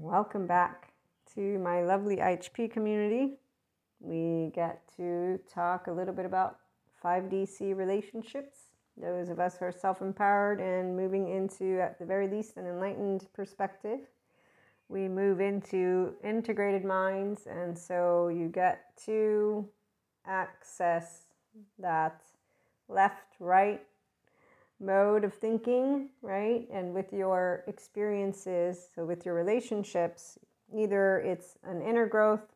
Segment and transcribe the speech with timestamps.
[0.00, 0.92] Welcome back
[1.34, 3.32] to my lovely IHP community.
[3.98, 6.58] We get to talk a little bit about
[7.04, 8.58] 5D SEE relationships.
[8.96, 12.66] Those of us who are self empowered and moving into, at the very least, an
[12.66, 13.98] enlightened perspective.
[14.88, 19.68] We move into integrated minds, and so you get to
[20.24, 21.22] access
[21.80, 22.22] that
[22.88, 23.84] left right
[24.80, 26.68] mode of thinking, right?
[26.72, 30.38] And with your experiences, so with your relationships,
[30.74, 32.54] either it's an inner growth.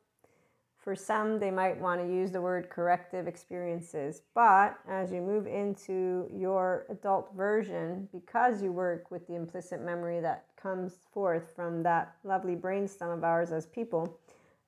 [0.79, 4.23] For some, they might want to use the word corrective experiences.
[4.35, 10.21] But as you move into your adult version, because you work with the implicit memory
[10.21, 14.19] that comes forth from that lovely brainstem of ours as people,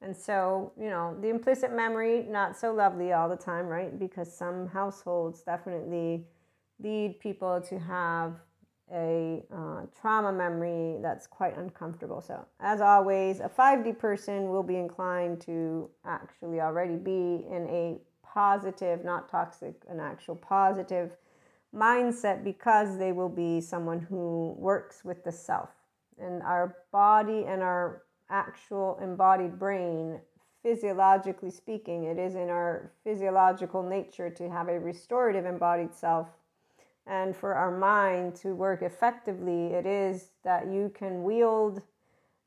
[0.04, 3.98] and so, you know, the implicit memory, not so lovely all the time, right?
[3.98, 6.26] Because some households definitely
[6.82, 8.34] lead people to have
[8.92, 12.20] a uh, trauma memory that's quite uncomfortable.
[12.20, 17.98] So, as always, a 5D person will be inclined to actually already be in a
[18.22, 21.12] positive, not toxic, an actual positive
[21.74, 25.70] mindset because they will be someone who works with the self.
[26.18, 30.20] And our body and our actual embodied brain,
[30.62, 36.28] physiologically speaking, it is in our physiological nature to have a restorative embodied self
[37.06, 41.82] and for our mind to work effectively, it is that you can wield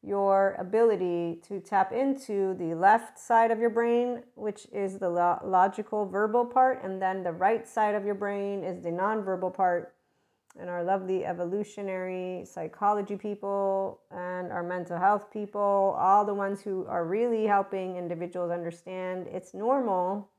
[0.03, 5.39] your ability to tap into the left side of your brain, which is the lo-
[5.43, 9.93] logical verbal part, and then the right side of your brain is the nonverbal part.
[10.59, 16.85] And our lovely evolutionary psychology people and our mental health people, all the ones who
[16.87, 20.29] are really helping individuals understand it's normal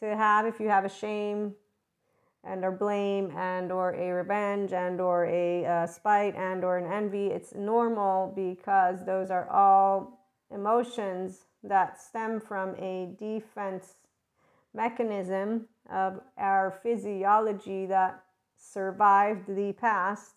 [0.00, 1.54] to have, if you have a shame,
[2.46, 6.92] and or blame and or a revenge and or a uh, spite and or an
[6.92, 7.26] envy.
[7.28, 10.20] It's normal because those are all
[10.52, 13.94] emotions that stem from a defense
[14.74, 18.22] mechanism of our physiology that
[18.56, 20.34] survived the past.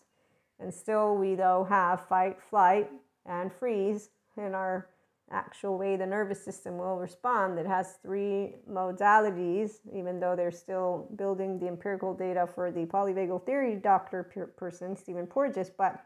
[0.59, 2.89] And still we though have fight flight
[3.25, 4.87] and freeze in our
[5.31, 7.59] actual way the nervous system will respond.
[7.59, 13.45] It has three modalities, even though they're still building the empirical data for the polyvagal
[13.45, 15.69] theory doctor person, Stephen Porges.
[15.69, 16.05] But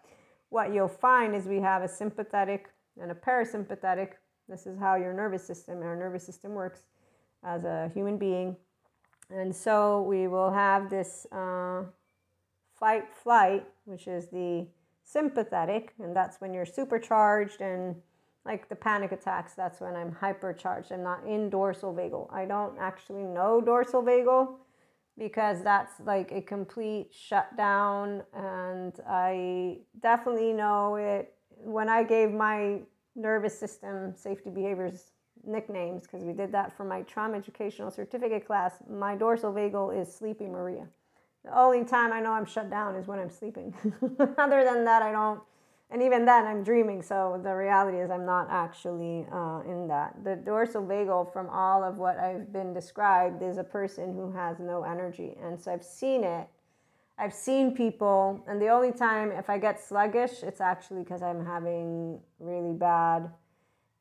[0.49, 4.13] what you'll find is we have a sympathetic and a parasympathetic.
[4.49, 6.81] This is how your nervous system, our nervous system works
[7.43, 8.55] as a human being.
[9.29, 11.83] And so we will have this uh,
[12.77, 14.67] fight flight, which is the
[15.03, 17.95] sympathetic, and that's when you're supercharged and
[18.45, 20.91] like the panic attacks, that's when I'm hypercharged.
[20.91, 22.33] I'm not in dorsal vagal.
[22.33, 24.55] I don't actually know dorsal vagal
[25.17, 28.23] because that's like a complete shutdown.
[28.33, 32.79] And I definitely know it when I gave my
[33.15, 35.11] nervous system safety behaviors
[35.43, 38.73] nicknames because we did that for my trauma educational certificate class.
[38.89, 40.87] My dorsal vagal is Sleepy Maria.
[41.43, 43.73] The only time I know I'm shut down is when I'm sleeping.
[44.37, 45.41] Other than that, I don't
[45.91, 47.01] and even then i'm dreaming.
[47.01, 50.15] So the reality is i'm not actually uh, in that.
[50.23, 54.59] The dorsal vagal from all of what i've been described is a person who has
[54.59, 55.35] no energy.
[55.43, 56.47] And so i've seen it.
[57.17, 58.43] I've seen people.
[58.47, 63.29] And the only time if i get sluggish it's actually because i'm having really bad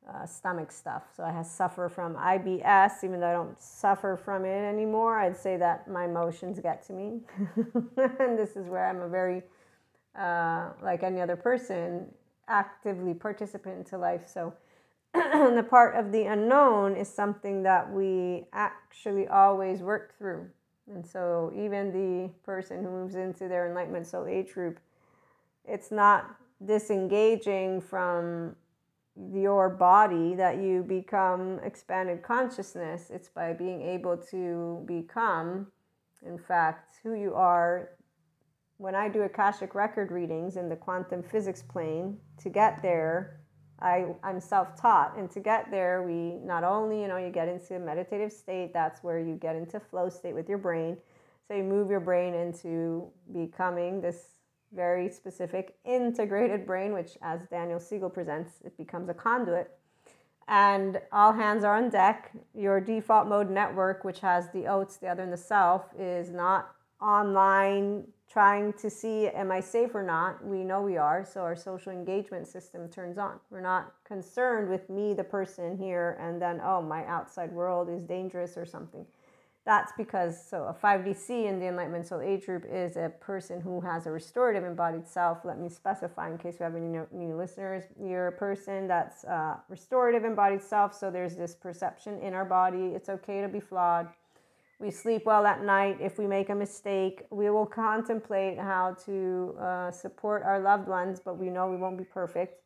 [0.09, 1.05] uh, stomach stuff.
[1.17, 5.57] So i suffer from ibs even though i don't suffer from it anymore i'd say
[5.57, 7.21] that my emotions get to me.
[8.21, 9.43] And this is where i'm a very
[10.19, 12.07] uh, like any other person,
[12.49, 14.29] actively participate into life.
[14.33, 14.53] So
[15.15, 20.49] the part of the unknown is something that we actually always work through.
[20.93, 24.81] And so even the person who moves into their enlightenment soul age group,
[25.65, 28.57] it's not disengaging from
[29.33, 33.11] your body that you become expanded consciousness.
[33.11, 35.69] It's by being able to become,
[36.25, 37.91] in fact, who you are
[38.81, 43.41] when I do Akashic record readings in the quantum physics plane, to get there,
[43.79, 45.19] I, I'm self-taught.
[45.19, 48.73] And to get there, we not only, you know, you get into a meditative state,
[48.73, 50.97] that's where you get into flow state with your brain.
[51.47, 54.39] So you move your brain into becoming this
[54.73, 59.71] very specific integrated brain, which as Daniel Siegel presents, it becomes a conduit.
[60.49, 62.33] And all hands are on deck.
[62.55, 66.75] Your default mode network, which has the oats, the other, and the self, is not
[66.99, 70.45] online trying to see am I safe or not.
[70.45, 73.41] We know we are, so our social engagement system turns on.
[73.51, 78.05] We're not concerned with me, the person here, and then, oh, my outside world is
[78.05, 79.05] dangerous or something.
[79.67, 83.61] That's because, so a 5D SEE in the Enlightenment Soul Age group is a person
[83.61, 85.45] who has a restorative embodied self.
[85.45, 87.85] Let me specify in case we have any new listeners.
[88.03, 90.95] You're a person that's uh, restorative embodied self.
[90.95, 92.93] So there's this perception in our body.
[92.95, 94.09] It's okay to be flawed.
[94.81, 95.99] We sleep well at night.
[96.01, 101.21] If we make a mistake, we will contemplate how to uh, support our loved ones,
[101.23, 102.63] but we know we won't be perfect.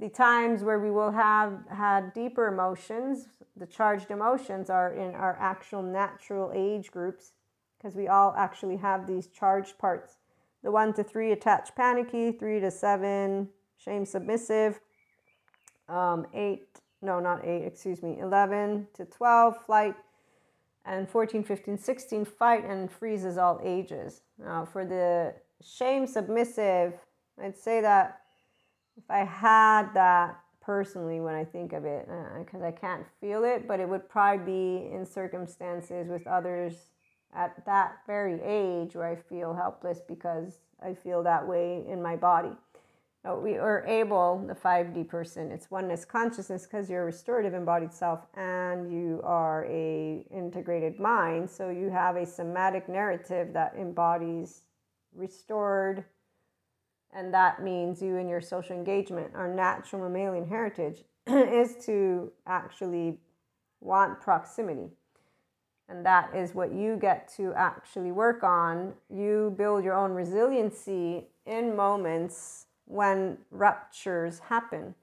[0.00, 5.36] The times where we will have had deeper emotions, the charged emotions are in our
[5.38, 7.32] actual natural age groups
[7.76, 10.16] because we all actually have these charged parts.
[10.62, 14.80] The one to three attached panicky, three to seven shame submissive,
[15.88, 19.94] um, eight, no, not eight, excuse me, 11 to 12 flight,
[20.84, 24.22] and 14, 15, 16 fight and freezes all ages.
[24.38, 26.94] Now, for the shame submissive,
[27.42, 28.20] I'd say that
[28.96, 32.06] if I had that personally when I think of it
[32.38, 36.90] because uh, I can't feel it, but it would probably be in circumstances with others
[37.34, 42.16] at that very age where I feel helpless because I feel that way in my
[42.16, 42.52] body.
[43.28, 47.92] So we are able, the 5D person, it's oneness consciousness because you're a restorative embodied
[47.92, 51.50] self and you are a integrated mind.
[51.50, 54.62] So you have a somatic narrative that embodies
[55.14, 56.06] restored
[57.12, 63.18] and that means you and your social engagement, our natural mammalian heritage, is to actually
[63.82, 64.88] want proximity.
[65.90, 68.94] And that is what you get to actually work on.
[69.14, 74.94] You build your own resiliency in moments when ruptures happen.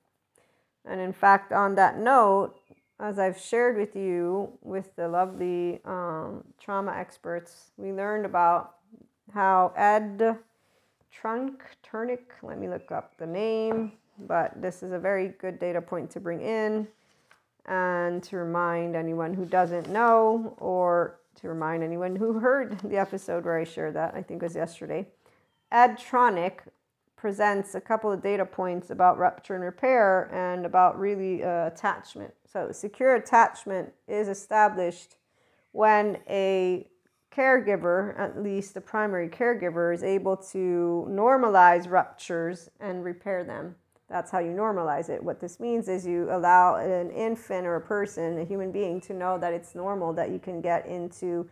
[0.85, 2.55] And in fact, on that note,
[2.99, 8.75] as I've shared with you with the lovely um, trauma experts, we learned about
[9.33, 10.37] how Ed
[11.11, 12.25] Trunk Turnick.
[12.41, 13.93] Let me look up the name,
[14.27, 16.87] but this is a very good data point to bring in
[17.65, 23.45] and to remind anyone who doesn't know or to remind anyone who heard the episode
[23.45, 25.07] where I shared that, I think it was yesterday.
[25.71, 26.59] Ed Tronick
[27.25, 32.31] presents a couple of data points about rupture and repair and about really uh, attachment.
[32.45, 35.15] So, secure attachment is established
[35.71, 36.87] when a
[37.35, 43.73] caregiver, at least the primary caregiver, is able to normalize ruptures and repair them.
[44.07, 45.23] That's how you normalize it.
[45.23, 49.15] What this means is you allow an infant or a person, a human being, to
[49.15, 51.49] know that it's normal, that you can get into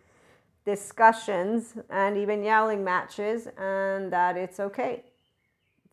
[0.66, 5.04] discussions and even yelling matches, and that it's okay.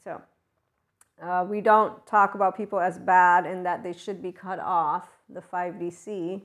[0.04, 0.20] So,
[1.22, 5.08] uh, we don't talk about people as bad and that they should be cut off,
[5.28, 6.42] the 5D SEE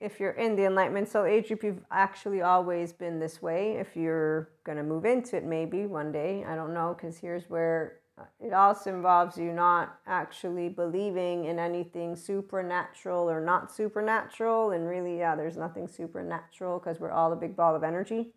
[0.00, 1.08] if you're in the enlightenment.
[1.08, 3.76] Soul age group you've actually always been this way.
[3.76, 7.48] If you're going to move into it maybe one day i don't know because here's
[7.48, 14.70] where uh, it also involves you not actually believing in anything supernatural or not supernatural.
[14.72, 18.32] And really yeah there's nothing supernatural because we're all a big ball of energy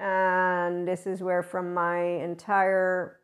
[0.00, 3.18] and this is where from my entire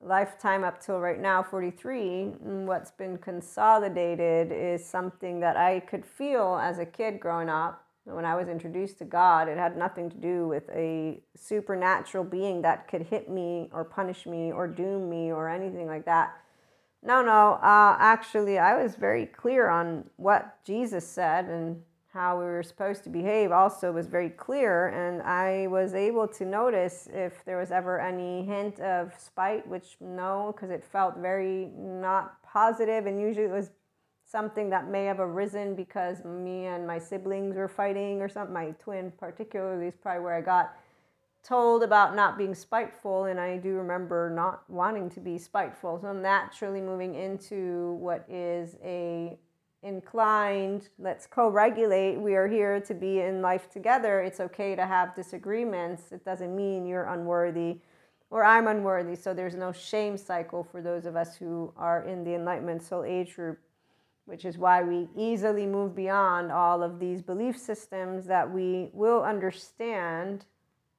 [0.00, 2.24] lifetime up till right now 43
[2.64, 7.84] what's been consolidated is something that i could feel as a kid growing up.
[8.04, 12.62] When i was introduced to god it had nothing to do with a supernatural being
[12.62, 16.32] that could hit me or punish me or doom me or anything like that.
[17.02, 22.44] No no uh, actually i was very clear on what jesus said and how we
[22.44, 27.44] were supposed to behave also was very clear and i was able to notice if
[27.44, 33.06] there was ever any hint of spite which no because it felt very not positive
[33.06, 33.70] and usually it was
[34.30, 38.54] something that may have arisen because me and my siblings were fighting or something.
[38.54, 40.76] My twin particularly is probably where i got
[41.42, 45.98] told about not being spiteful and i do remember not wanting to be spiteful.
[46.00, 49.36] So i'm naturally moving into what is a
[49.82, 52.16] inclined, let's co regulate.
[52.16, 54.20] We are here to be in life together.
[54.20, 56.12] It's okay to have disagreements.
[56.12, 57.78] It doesn't mean you're unworthy
[58.30, 59.16] or I'm unworthy.
[59.16, 63.04] So there's no shame cycle for those of us who are in the Enlightenment Soul
[63.04, 63.58] Age group,
[64.26, 69.22] which is why we easily move beyond all of these belief systems that we will
[69.22, 70.44] understand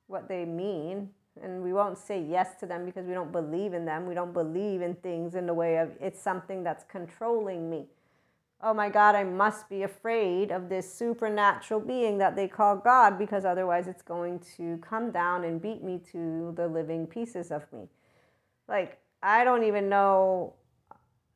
[0.07, 1.09] what they mean.
[1.41, 4.05] And we won't say yes to them because we don't believe in them.
[4.05, 7.85] We don't believe in things in the way of it's something that's controlling me
[8.63, 13.17] oh my God, I must be afraid of this supernatural being that they call God
[13.17, 17.63] because otherwise it's going to come down and beat me to the living pieces of
[17.73, 17.87] me.
[18.67, 20.53] Like, I don't even know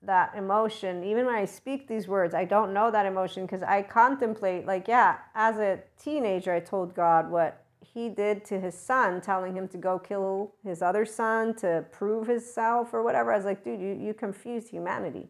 [0.03, 1.03] that emotion.
[1.03, 4.87] Even when I speak these words, I don't know that emotion because I contemplate, like,
[4.87, 9.67] yeah, as a teenager, I told God what he did to his son, telling him
[9.69, 13.33] to go kill his other son to prove himself or whatever.
[13.33, 15.29] I was like, dude, you, you confused humanity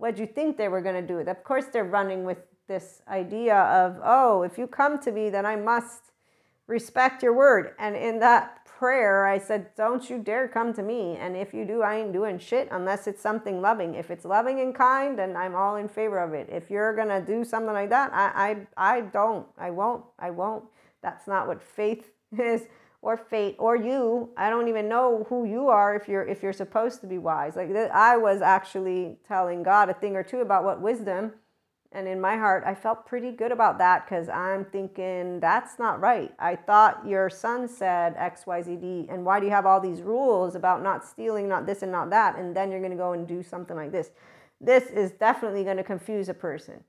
[0.00, 1.18] what you think they were going to do?
[1.18, 2.38] Of course, they're running with
[2.68, 6.12] this idea of, oh, if you come to me, then I must
[6.66, 7.74] respect your word.
[7.78, 11.16] And in that prayer, I said, don't you dare come to me.
[11.16, 13.94] And if you do, I ain't doing shit unless it's something loving.
[13.94, 16.48] If it's loving and kind, then I'm all in favor of it.
[16.50, 19.46] If you're going to do something like that, I, I, I don't.
[19.58, 20.04] I won't.
[20.18, 20.64] I won't.
[21.02, 22.62] That's not what faith is
[23.02, 26.52] or fate or you i don't even know who you are if you're if you're
[26.52, 27.56] supposed to be wise.
[27.56, 31.32] Like i was actually telling god a thing or two about what wisdom
[31.92, 36.00] and in my heart i felt pretty good about that because i'm thinking that's not
[36.00, 36.32] right.
[36.38, 40.82] I thought your son said xyzd and why do you have all these rules about
[40.82, 43.42] not stealing not this and not that and then you're going to go and do
[43.42, 44.10] something like this?
[44.60, 46.84] This is definitely going to confuse a person.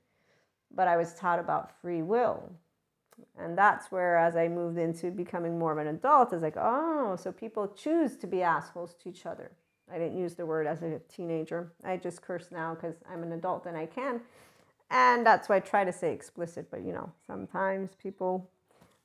[0.74, 2.52] But i was taught about free will
[3.38, 7.16] and that's where, as I moved into becoming more of an adult, is like, oh,
[7.20, 9.52] so people choose to be assholes to each other.
[9.92, 11.72] I didn't use the word as a teenager.
[11.84, 14.20] I just curse now because I'm an adult and I can.
[14.90, 16.70] And that's why I try to say explicit.
[16.70, 18.48] But, you know, sometimes people,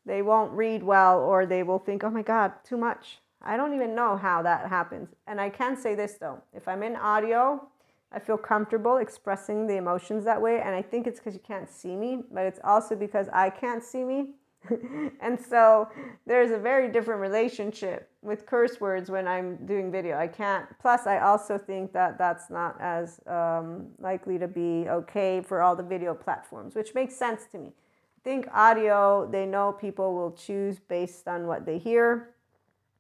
[0.06, 3.20] they won't read well or they will think, oh my God, too much.
[3.42, 5.10] I don't even know how that happens.
[5.28, 7.68] And I can say this though if I'm in audio,
[8.12, 10.62] I feel comfortable expressing the emotions that way.
[10.62, 13.84] And I think it's because you can't see me, but it's also because I can't
[13.84, 14.30] see me.
[15.22, 15.88] and so
[16.26, 20.18] there's a very different relationship with curse words when I'm doing video.
[20.18, 25.42] I can't, plus, I also think that that's not as um, likely to be okay
[25.42, 27.68] for all the video platforms, which makes sense to me.
[27.68, 32.32] I think audio, they know people will choose based on what they hear.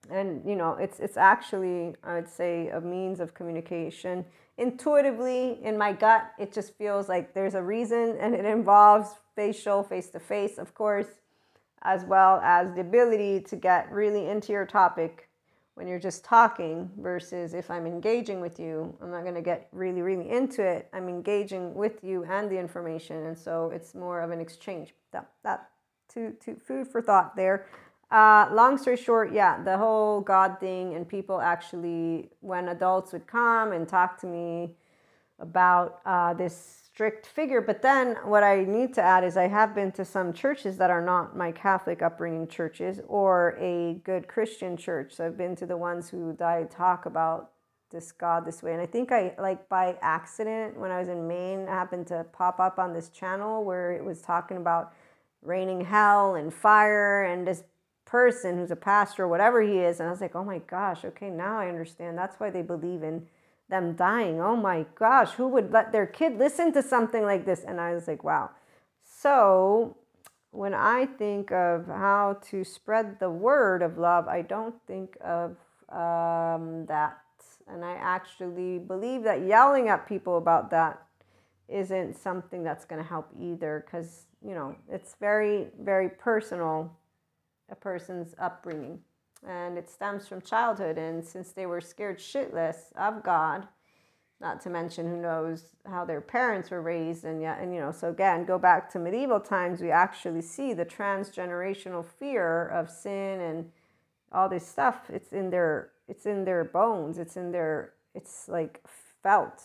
[0.09, 4.23] And, you know, it's, it's actually, I would say, a means of communication
[4.57, 9.83] intuitively in my gut it just feels like there's a reason and it involves facial
[9.83, 11.07] face to face of course
[11.83, 15.29] as well as the ability to get really into your topic
[15.75, 19.67] when you're just talking versus if i'm engaging with you i'm not going to get
[19.71, 20.89] really really into it.
[20.93, 24.93] I'm engaging with you and the information and so it's more of an exchange.
[25.11, 25.69] That that
[26.13, 27.67] to, to food for thought there
[28.09, 33.27] uh, long story short, yeah, the whole God thing, and people actually, when adults would
[33.27, 34.75] come and talk to me
[35.39, 37.61] about uh, this strict figure.
[37.61, 40.89] But then what I need to add is I have been to some churches that
[40.89, 45.13] are not my Catholic upbringing churches or a good Christian church.
[45.13, 47.51] So I've been to the ones who I talk about
[47.91, 48.73] this God this way.
[48.73, 52.25] And I think I, like by accident, when I was in Maine, I happened to
[52.33, 54.93] pop up on this channel where it was talking about
[55.41, 57.63] raining hell and fire and this
[58.07, 59.99] person who's a pastor or whatever he is.
[59.99, 62.17] And I was like, oh my gosh, okay, now I understand.
[62.17, 63.27] That's why they believe in
[63.69, 64.39] them dying.
[64.39, 67.63] Oh my gosh, who would let their kid listen to something like this?
[67.65, 68.51] And I was like, wow.
[69.03, 69.97] So
[70.51, 75.57] when I think of how to spread the word of love, I don't think of
[75.89, 77.17] um, that.
[77.67, 81.01] And I actually believe that yelling at people about that
[81.67, 86.96] isn't something that's going to help either because, you know, it's very, very personal
[87.69, 88.99] a person's upbringing.
[89.47, 90.97] And it stems from childhood.
[90.97, 93.67] And since they were scared shitless of God,
[94.39, 97.91] not to mention who knows how their parents were raised and yet and you know
[97.91, 103.39] so again go back to medieval times we actually see the transgenerational fear of sin
[103.41, 103.71] and
[104.31, 108.81] all this stuff it's in their it's in their bones it's in their it's like
[109.23, 109.63] felt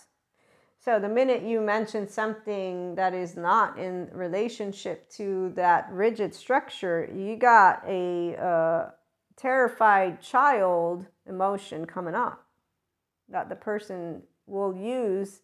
[0.85, 7.09] so the minute you mention something that is not in relationship to that rigid structure,
[7.15, 8.91] you got a uh,
[9.37, 12.45] terrified child emotion coming up
[13.29, 15.43] that the person will use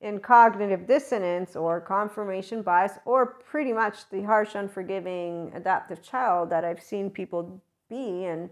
[0.00, 6.64] in cognitive dissonance or confirmation bias, or pretty much the harsh, unforgiving, adaptive child that
[6.64, 8.24] I've seen people be.
[8.24, 8.50] And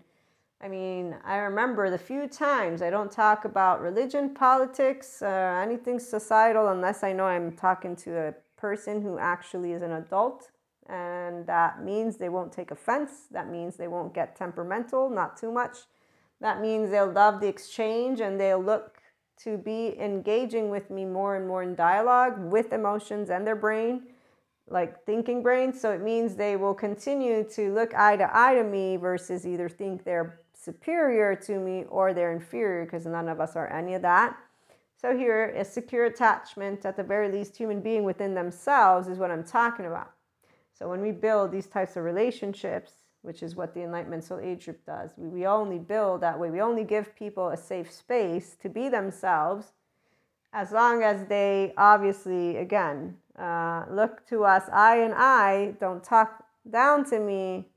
[0.60, 5.98] I mean, I remember the few times I don't talk about religion, politics, uh, anything
[5.98, 10.50] societal unless I know I'm talking to a person who actually is an adult.
[10.88, 13.26] And that means they won't take offense.
[13.30, 15.78] That means they won't get temperamental, not too much.
[16.40, 18.98] That means they'll love the exchange and they'll look
[19.44, 24.04] to be engaging with me more and more in dialogue with emotions and their brain
[24.68, 25.72] like thinking brain.
[25.72, 29.68] So it means they will continue to look eye to eye to me versus either
[29.68, 34.02] think they're superior to me or they're inferior because none of us are any of
[34.02, 34.37] that.
[35.00, 39.30] So here, a secure attachment, at the very least, human being within themselves is what
[39.30, 40.11] I'm talking about.
[40.76, 42.92] So when we build these types of relationships,
[43.23, 46.50] which is what the Enlightenment Soul Age group does, we, we only build that way.
[46.50, 49.73] We only give people a safe space to be themselves
[50.52, 56.44] as long as they obviously, again, uh, look to us, I and I, don't talk
[56.68, 57.68] down to me,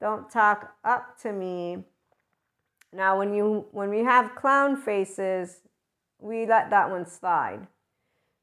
[0.00, 1.84] don't talk up to me,
[2.94, 5.62] now, when you when we have clown faces,
[6.20, 7.66] we let that one slide.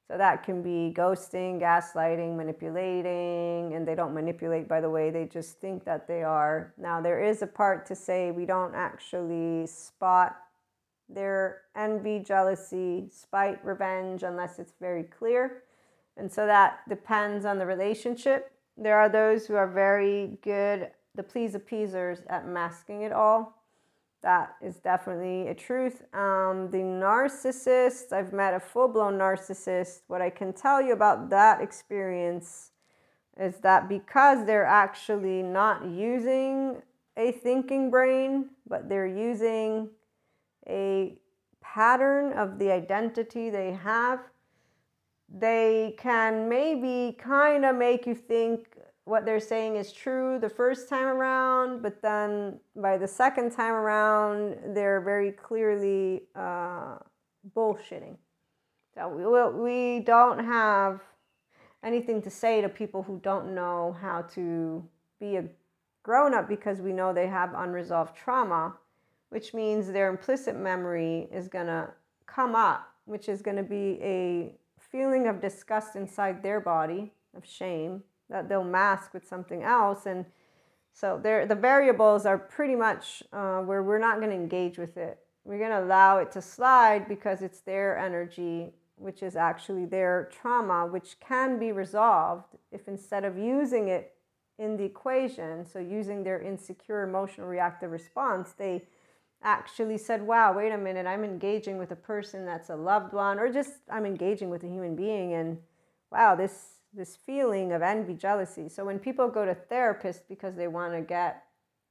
[0.10, 5.24] So that can be ghosting, gaslighting, manipulating, and they don't manipulate, by the way, they
[5.24, 6.74] just think that they are.
[6.78, 10.36] Now, there is a part to say we don't actually spot
[11.08, 15.64] their envy, jealousy, spite, revenge, unless it's very clear.
[16.18, 18.52] And so that depends on the relationship.
[18.76, 23.61] There are those who are very good, the please appeasers, at masking it all
[24.22, 26.04] that is definitely a truth.
[26.14, 30.02] Um, the narcissist, I've met a full blown narcissist.
[30.08, 32.72] What I can tell you about that experience
[33.40, 36.82] is that because they're actually not using
[37.18, 39.90] a thinking brain, but they're using
[40.68, 41.18] a
[41.62, 44.20] pattern of the identity they have,
[45.34, 48.71] they can maybe kind of make you think
[49.06, 53.74] what they're saying is true the first time around, but then by the second time
[53.74, 56.98] around, they're very clearly uh,
[57.56, 58.16] bullshitting.
[58.94, 61.02] So we, we don't have
[61.84, 64.88] anything to say to people who don't know how to
[65.20, 65.46] be a
[66.04, 68.76] grown up because we know they have unresolved trauma,
[69.30, 71.90] which means their implicit memory is going to
[72.28, 77.46] come up, which is going to be a feeling of disgust inside their body, of
[77.46, 80.08] shame that they'll mask with something else.
[80.08, 80.26] And
[80.94, 85.20] so the variables are pretty much uh, where we're not going to engage with it.
[85.44, 90.30] We're going to allow it to slide because it's their energy, which is actually their
[90.32, 94.14] trauma, which can be resolved if instead of using it
[94.60, 98.84] in the equation, so using their insecure emotional reactive response, they
[99.42, 103.40] actually said, wow, wait a minute, I'm engaging with a person that's a loved one,
[103.40, 105.58] or just I'm engaging with a human being, and
[106.12, 108.68] wow, this this feeling of envy, jealousy.
[108.68, 111.44] So when people go to therapists because they want to get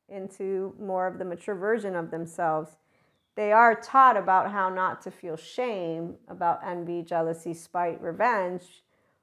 [0.08, 2.76] into more of the mature version of themselves,
[3.36, 8.82] they are taught about how not to feel shame about envy, jealousy, spite, revenge,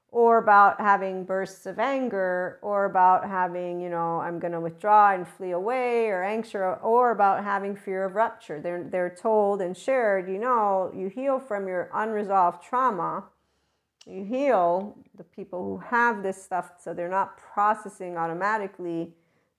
[0.09, 5.13] or about having bursts of anger, or about having, you know, I'm going to withdraw
[5.13, 8.61] and flee away, or anxious, or about having fear of rupture.
[8.61, 13.25] They're, they're told and shared, you know, you heal from your unresolved trauma
[14.07, 19.13] you heal the people who have this stuff so they're not processing automatically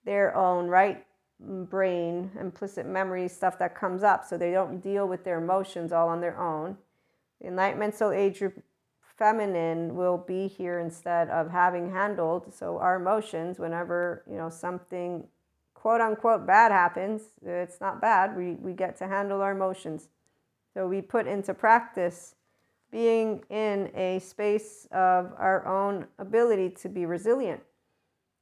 [0.05, 1.05] their own right
[1.39, 6.09] brain implicit memory stuff that comes up so they don't deal with their emotions all
[6.09, 6.77] on their own.
[7.39, 8.61] The enlightenment soul age group
[9.17, 15.27] feminine will be here instead of having handled so our emotions whenever you know something
[15.73, 20.07] quote unquote bad happens it's not bad we, we get to handle our emotions.
[20.73, 22.35] So we put into practice
[22.91, 27.61] being in a space of our own ability to be resilient.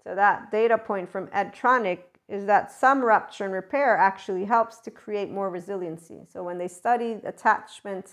[0.03, 4.79] So, that data point from Ed Tronick is that some rupture and repair actually helps
[4.79, 6.21] to create more resiliency.
[6.31, 8.11] So, when they studied attachment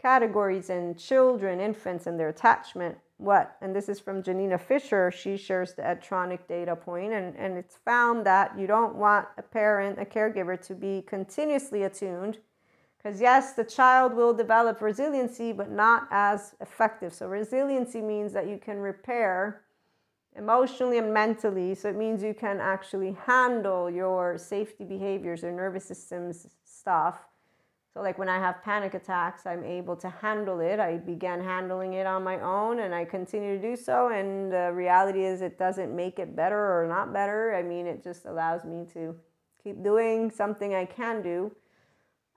[0.00, 5.36] categories in children, infants, and their attachment, what, and this is from Janina Fisher, she
[5.36, 9.42] shares the Ed Tronick data point, and, and it's found that you don't want a
[9.42, 12.38] parent, a caregiver, to be continuously attuned
[13.06, 17.14] because, yes, the child will develop resiliency, but not as effective.
[17.14, 19.62] So, resiliency means that you can repair
[20.36, 21.76] emotionally and mentally.
[21.76, 27.20] So, it means you can actually handle your safety behaviors or nervous systems stuff.
[27.94, 30.80] So, like when I have panic attacks, I'm able to handle it.
[30.80, 34.08] I began handling it on my own and I continue to do so.
[34.08, 37.54] And the reality is, it doesn't make it better or not better.
[37.54, 39.14] I mean, it just allows me to
[39.62, 41.52] keep doing something I can do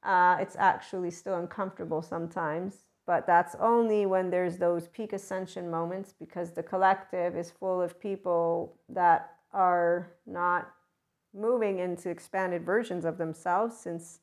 [0.03, 6.13] uh, it's actually still uncomfortable sometimes, but that's only when there's those peak ascension moments
[6.17, 10.71] because the collective is full of people that are not
[11.33, 14.19] moving into expanded versions of themselves since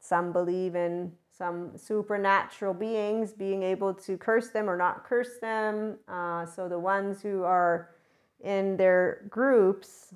[0.00, 5.96] some believe in some supernatural beings being able to curse them or not curse them.
[6.08, 7.90] Uh, so the ones who are
[8.40, 10.14] in their groups,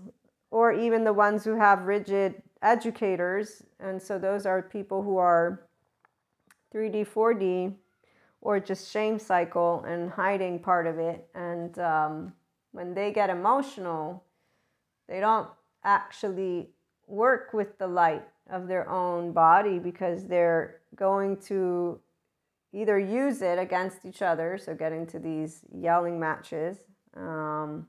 [0.50, 5.66] or even the ones who have rigid educators, and so those are people who are
[6.74, 7.74] 3D, 4D,
[8.40, 11.28] or just shame cycle and hiding part of it.
[11.34, 12.32] And um,
[12.72, 14.24] when they get emotional,
[15.08, 15.48] they don't
[15.84, 16.70] actually
[17.06, 22.00] work with the light of their own body because they're going to
[22.72, 26.78] either use it against each other, so getting to these yelling matches,
[27.16, 27.86] um,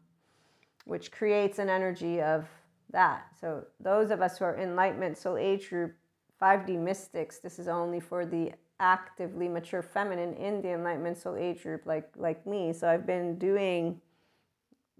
[0.85, 2.45] which creates an energy of
[2.93, 3.25] that.
[3.39, 5.95] So those of us who are enlightenment soul age group
[6.41, 11.63] 5D mystics, this is only for the actively mature feminine in the enlightenment soul age
[11.63, 12.73] group like like me.
[12.73, 14.01] So I've been doing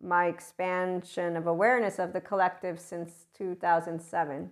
[0.02, 4.52] my expansion of awareness of the collective since 2007.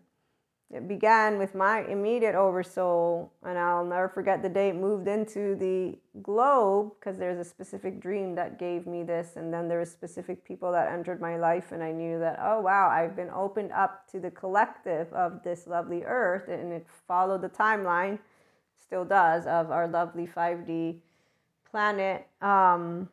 [0.74, 5.56] It began with my immediate oversoul, and I'll never forget the day it moved into
[5.56, 9.86] the globe because there's a specific dream that gave me this, and then there were
[9.86, 13.74] specific people that entered my life, and I knew that oh wow, I've been opened
[13.74, 18.20] up to the collective of this lovely earth, and it followed the timeline,
[18.82, 21.00] still does, of our lovely 5D
[21.70, 22.28] planet.
[22.42, 23.10] Um,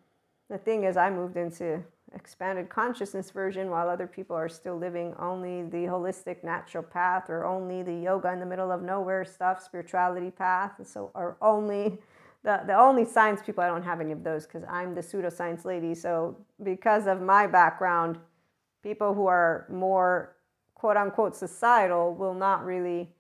[0.49, 1.83] the thing is, I moved into
[2.14, 7.44] expanded consciousness version while other people are still living only the holistic natural path or
[7.44, 10.73] only the yoga in the middle of nowhere stuff spirituality path.
[10.85, 11.99] So or only
[12.44, 15.64] the, the only science people i don't have any of those because i'm the pseudoscience
[15.64, 15.94] lady.
[15.94, 18.18] So because of my background
[18.83, 20.37] people who are more
[20.75, 23.12] quote unquote societal will not really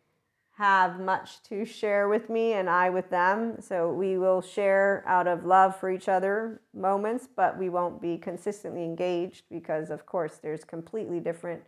[0.58, 3.60] have much to share with me and I with them.
[3.60, 8.18] So we will share out of love for each other moments, but we won't be
[8.18, 11.62] consistently engaged because, of course, there's completely different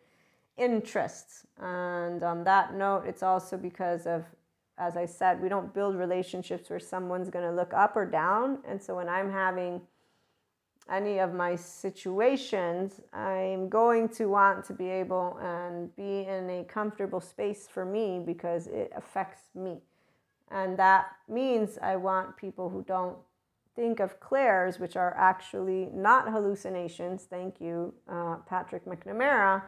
[0.57, 1.47] interests.
[1.57, 4.25] And on that note, it's also because of,
[4.77, 8.59] as I said, we don't build relationships where someone's going to look up or down.
[8.67, 9.83] And so when I'm having
[10.91, 16.65] any of my situations, I'm going to want to be able and be in a
[16.65, 19.79] comfortable space for me because it affects me.
[20.51, 23.17] And that means I want people who don't
[23.77, 27.25] think of clairs, which are actually not hallucinations.
[27.25, 29.63] Thank you, uh, Patrick McNamara.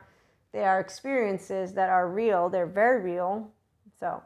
[0.52, 3.48] They are experiences that are real, they're very real.
[4.00, 4.22] So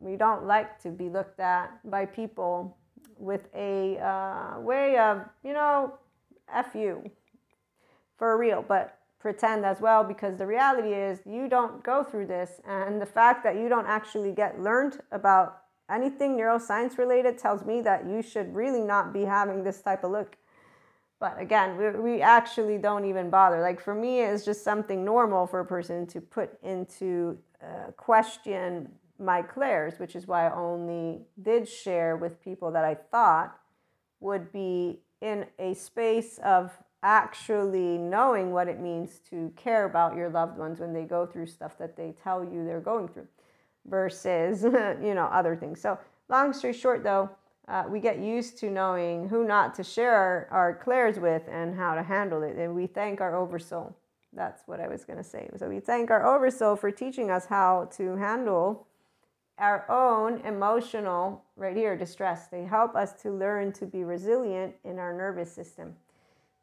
[0.00, 2.76] we don't like to be looked at by people
[3.18, 5.92] with a uh, way of, you know,
[6.52, 7.10] F you
[8.16, 12.60] for real, but pretend as well because the reality is you don't go through this.
[12.66, 17.80] And the fact that you don't actually get learned about anything neuroscience related tells me
[17.82, 20.36] that you should really not be having this type of look.
[21.20, 23.60] But again, we, we actually don't even bother.
[23.60, 28.88] Like for me, it's just something normal for a person to put into uh, question
[29.18, 33.58] my clairs, which is why I only did share with people that I thought
[34.20, 40.28] would be in a space of actually knowing what it means to care about your
[40.28, 43.28] loved ones when they go through stuff that they tell you they're going through
[43.86, 44.62] versus
[45.02, 45.80] you know other things.
[45.80, 47.30] So long story short though
[47.68, 51.94] uh, we get used to knowing who not to share our clairs with and how
[51.94, 52.56] to handle it.
[52.56, 53.94] And we thank our oversoul.
[54.32, 55.48] That's what i was going to say.
[55.56, 58.86] So we thank our oversoul for teaching us how to handle
[59.58, 62.46] our own emotional, right here, distress.
[62.46, 65.96] They help us to learn to be resilient in our nervous system.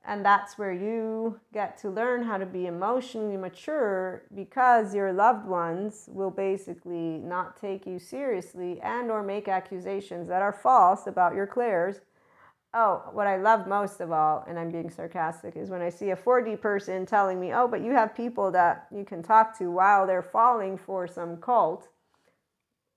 [0.08, 5.48] And that's where you get to learn how to be emotionally mature because your loved
[5.48, 11.34] ones will basically not take you seriously and or make accusations that are false about
[11.34, 12.02] your clairs.
[12.76, 16.12] Oh, what I love most of all, and I'm being sarcastic, is when I see
[16.12, 19.72] a 4D person telling me, oh, but you have people that you can talk to
[19.72, 21.90] while they're falling for some cult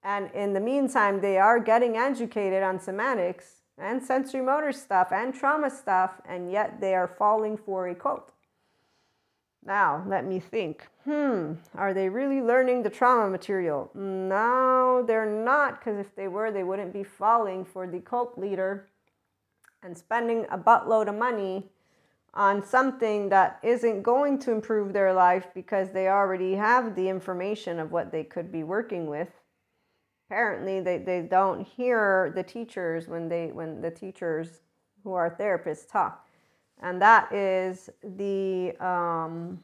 [0.02, 5.34] and in the meantime, they are getting educated on somatics and sensory motor stuff and
[5.34, 8.32] trauma stuff, and yet they are falling for a cult.
[9.64, 10.86] Now, let me think.
[11.04, 13.90] Hmm, are they really learning the trauma material?
[13.94, 18.88] No, they're not, because if they were, they wouldn't be falling for the cult leader
[19.82, 21.66] and spending a buttload of money
[22.34, 27.78] on something that isn't going to improve their life because they already have the information
[27.78, 29.28] of what they could be working with
[30.28, 34.60] apparently they, they don't hear the teachers when they when the teachers
[35.02, 36.26] who are therapists talk.
[36.80, 39.62] And that is the um,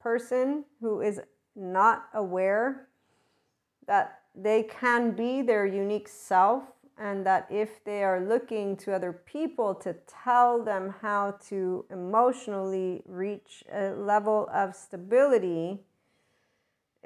[0.00, 1.20] person who is
[1.56, 2.88] not aware
[3.86, 6.62] that they can be their unique self
[6.98, 13.02] and that if they are looking to other people to tell them how to emotionally
[13.06, 15.80] reach a level of stability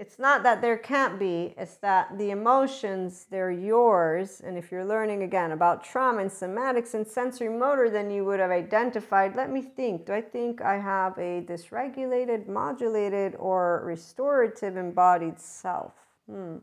[0.03, 4.43] it's not that there can't be, it's that the emotions, they're yours.
[4.45, 8.41] And if you're learning again about trauma and somatics and sensory motor, then you would
[8.41, 14.77] have identified let me think, do I think I have a dysregulated, modulated, or restorative
[14.77, 15.93] embodied self?
[16.29, 16.57] Hmm.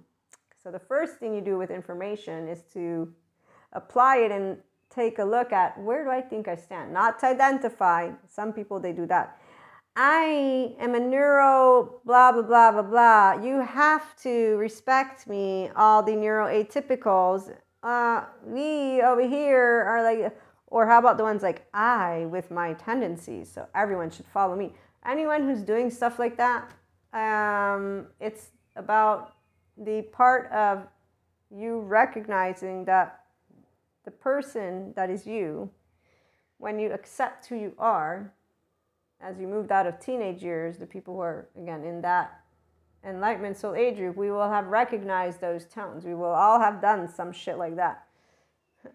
[0.62, 3.10] So the first thing you do with information is to
[3.71, 4.58] apply it and
[4.89, 6.91] take a look at where do I think I stand?
[6.91, 9.38] Not to identify, some people they do that
[9.95, 13.43] I am a neuro blah blah blah blah blah.
[13.43, 17.54] You have to respect me, all the neuroatypicals.
[17.82, 22.73] Uh, we over here are like, or how about the ones like I with my
[22.73, 23.52] tendencies?
[23.52, 24.73] So everyone should follow me.
[25.06, 26.71] Anyone who's doing stuff like that,
[27.13, 29.36] um, it's about
[29.78, 30.88] the part of
[31.49, 33.25] you recognizing that
[34.06, 35.69] the person that is you,
[36.58, 38.34] when you accept who you are,
[39.21, 42.41] as you moved out of teenage years, the people who are, again, in that
[43.03, 46.05] Enlightenment Soul Age group, we will have recognized those tones.
[46.05, 48.05] We will all have done some shit like that.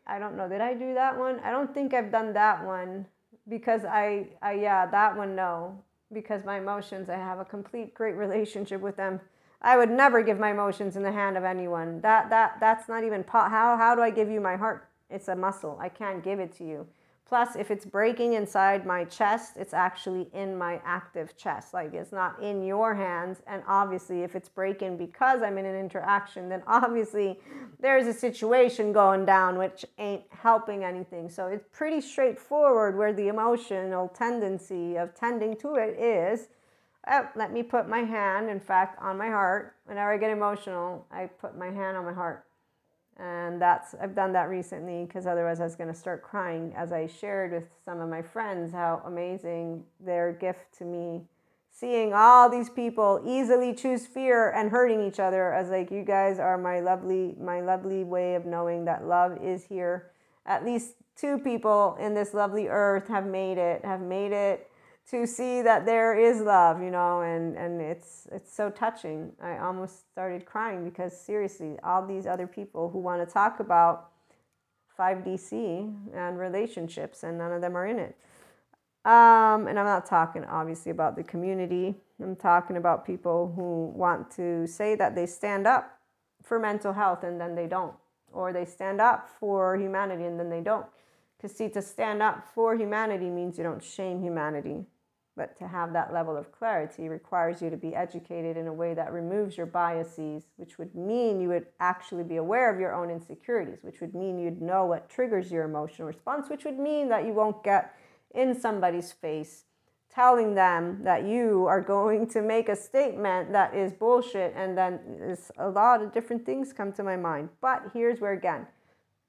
[0.06, 0.48] I don't know.
[0.48, 1.40] Did I do that one?
[1.40, 3.06] I don't think I've done that one
[3.48, 5.82] because I, I yeah, that one no.
[6.12, 9.20] Because my emotions, I have a complete great relationship with them.
[9.60, 12.00] I would never give my emotions in the hand of anyone.
[12.02, 14.86] That that that's not even po- how how do I give you my heart?
[15.10, 15.78] It's a muscle.
[15.80, 16.86] I can't give it to you.
[17.26, 21.72] Plus, if it's breaking inside my chest, it's actually in my active chest.
[21.72, 23.38] Like it's not in your hands.
[23.46, 27.40] And obviously, if it's breaking because I'm in an interaction, then obviously
[27.80, 31.30] there's a situation going down which ain't helping anything.
[31.30, 36.48] So it's pretty straightforward where the emotional tendency of tending to it is.
[37.10, 39.76] Oh, let me put my hand, in fact, on my heart.
[39.86, 42.43] Whenever I get emotional, I put my hand on my heart
[43.18, 46.92] and that's I've done that recently because otherwise I was going to start crying as
[46.92, 51.22] I shared with some of my friends how amazing their gift to me
[51.74, 55.52] seeing all these people easily choose fear and hurting each other.
[55.52, 59.64] As like you guys are my lovely my lovely way of knowing that love is
[59.64, 60.10] here.
[60.46, 64.70] At least two people in this lovely earth have made it have made it
[65.10, 69.32] to see that there is love, you know, and, and it's it's so touching.
[69.42, 74.10] I almost started crying because seriously, all these other people who want to talk about
[74.98, 78.16] 5D SEE and relationships, and none of them are in it.
[79.04, 81.94] Um, and I'm not talking obviously about the community.
[82.22, 85.98] I'm talking about people who want to say that they stand up
[86.42, 87.94] for mental health and then they don't,
[88.32, 90.86] or they stand up for humanity and then they don't.
[91.36, 94.86] Because see, to stand up for humanity means you don't shame humanity.
[95.36, 98.94] But to have that level of clarity requires you to be educated in a way
[98.94, 103.10] that removes your biases, which would mean you would actually be aware of your own
[103.10, 107.24] insecurities, which would mean you'd know what triggers your emotional response, which would mean that
[107.26, 107.96] you won't get
[108.32, 109.64] in somebody's face
[110.14, 114.54] telling them that you are going to make a statement that is bullshit.
[114.56, 117.48] And then a lot of different things come to my mind.
[117.60, 118.66] But here's where, again,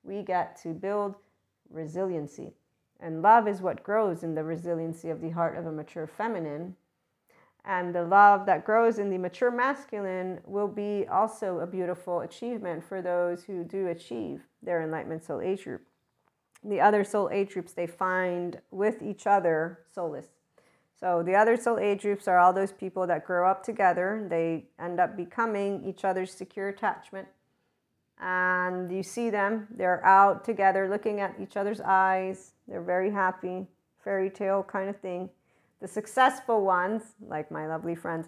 [0.04, 1.15] we get to build
[1.72, 2.54] resiliency
[2.99, 6.75] and love is what grows in the resiliency of the heart of a mature feminine.
[7.63, 12.84] And the love that grows in the mature masculine will be also a beautiful achievement
[12.84, 15.81] for those who do achieve their enlightenment soul age group.
[16.63, 20.27] The other soul age groups they find with each other soulless.
[20.99, 24.25] So the other soul age groups are all those people that grow up together.
[24.29, 27.27] They end up becoming each other's secure attachment
[28.19, 32.53] and you see them, they're out together looking at each other's eyes.
[32.67, 33.67] They're very happy,
[34.04, 35.30] fairy tale kind of thing.
[35.82, 38.28] The successful ones, like my lovely friends,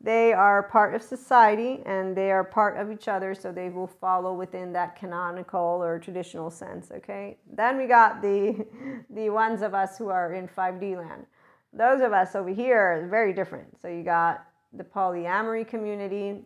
[0.00, 3.86] they are part of society and they are part of each other, so they will
[3.86, 6.90] follow within that canonical or traditional sense.
[6.90, 7.38] Okay.
[7.50, 8.66] Then we got the
[9.10, 11.26] the ones of us who are in 5D land.
[11.72, 13.68] Those of us over here are very different.
[13.80, 16.42] So you got the polyamory community,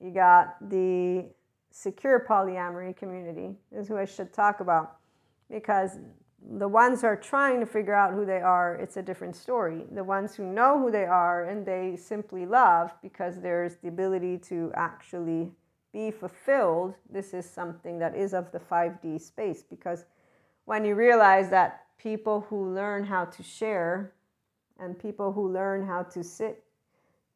[0.00, 1.26] you got the
[1.70, 4.96] secure polyamory community is who I should talk about
[5.50, 5.98] because
[6.48, 9.84] the ones who are trying to figure out who they are, it's a different story.
[9.92, 14.38] The ones who know who they are and they simply love because there's the ability
[14.38, 15.50] to actually
[15.92, 20.04] be fulfilled, this is something that is of the 5D space because
[20.66, 24.12] when you realize that people who learn how to share
[24.78, 26.62] and people who learn how to sit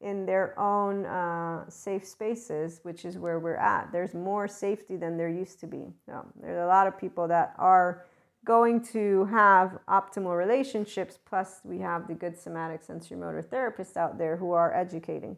[0.01, 3.93] in their own uh, safe spaces, which is where we're at.
[3.93, 5.93] There's more safety than there used to be.
[6.07, 8.07] So there's a lot of people that are
[8.45, 11.19] going to have optimal relationships.
[11.25, 15.37] Plus, we have the good somatic sensory motor therapists out there who are educating.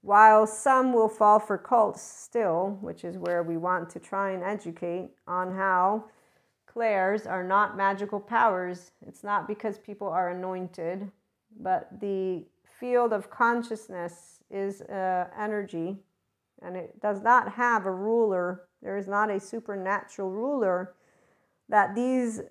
[0.00, 4.42] While some will fall for cults still, which is where we want to try and
[4.42, 6.06] educate on how
[6.66, 8.90] clairs are not magical powers.
[9.06, 11.10] It's not because people are anointed,
[11.60, 12.44] but the
[12.80, 15.98] field of consciousness is uh, energy
[16.62, 18.62] and it does not have a ruler.
[18.82, 20.94] There is not a supernatural ruler
[21.68, 22.42] that these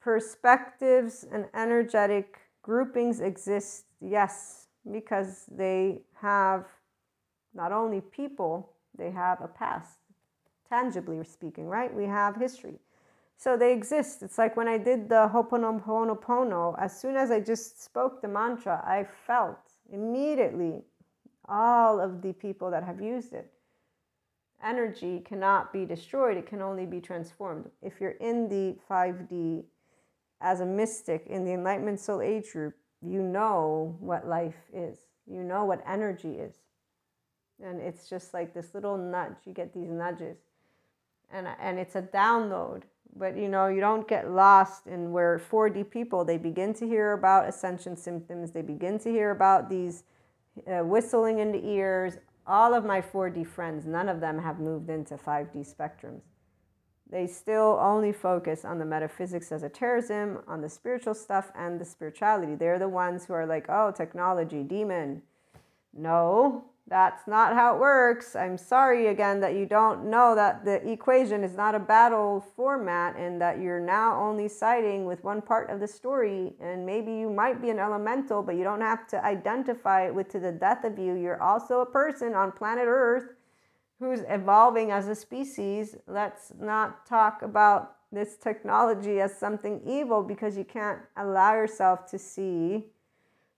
[0.00, 6.66] perspectives and energetic groupings exist, yes, because they have
[7.54, 9.98] not only people, they have a past,
[10.68, 11.92] tangibly speaking, right?
[11.92, 12.78] We have history.
[13.38, 14.22] So they exist.
[14.22, 18.82] It's like when I did the Ho'oponopono, as soon as I just spoke the mantra,
[18.86, 19.58] I felt
[19.92, 20.82] immediately
[21.48, 23.52] all of the people that have used it.
[24.64, 27.70] Energy cannot be destroyed, it can only be transformed.
[27.82, 29.64] If you're in the 5D
[30.40, 35.42] as a mystic in the Enlightenment Soul Age group, you know what life is, you
[35.42, 36.54] know what energy is.
[37.62, 40.38] And it's just like this little nudge, you get these nudges.
[41.30, 42.82] And, and it's a download
[43.18, 47.12] but you know you don't get lost in where 4d people they begin to hear
[47.12, 50.04] about ascension symptoms they begin to hear about these
[50.66, 52.18] uh, whistling in the ears.
[52.46, 56.22] All of my 4D friends, none of them have moved into 5D spectrums.
[57.08, 62.54] They still only focus on the metaphysics, esotericism, on the spiritual stuff, and the spirituality.
[62.56, 65.22] They're the ones who are like, oh, technology, demon.
[65.92, 68.36] No, that's not how it works.
[68.36, 73.16] I'm sorry again that you don't know that the equation is not a battle format
[73.16, 76.54] and that you're now only siding with one part of the story.
[76.60, 80.28] And maybe you might be an elemental, but you don't have to identify it with
[80.28, 81.14] to the death of you.
[81.14, 83.34] You're also a person on planet Earth
[83.98, 85.96] who's evolving as a species.
[86.06, 92.18] Let's not talk about this technology as something evil because you can't allow yourself to
[92.18, 92.84] see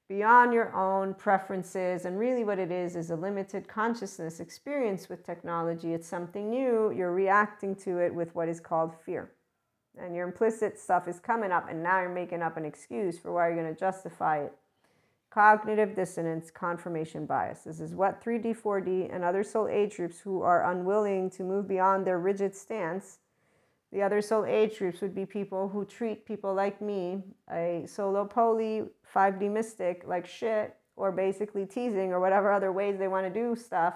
[0.08, 2.04] beyond your own preferences.
[2.04, 5.92] And really, what it is is a limited consciousness experience with technology.
[5.92, 6.90] It's something new.
[6.90, 9.30] You're reacting to it with what is called fear.
[10.00, 13.32] And your implicit stuff is coming up, and now you're making up an excuse for
[13.32, 14.52] why you're going to justify it.
[15.30, 17.60] Cognitive dissonance, confirmation bias.
[17.64, 21.68] This is what 3D, 4D, and other soul age groups who are unwilling to move
[21.68, 23.18] beyond their rigid stance
[23.92, 28.24] the other soul age groups would be people who treat people like me, a solo
[28.24, 33.32] poly 5D mystic, like shit, or basically teasing or whatever other ways they want to
[33.32, 33.94] do stuff.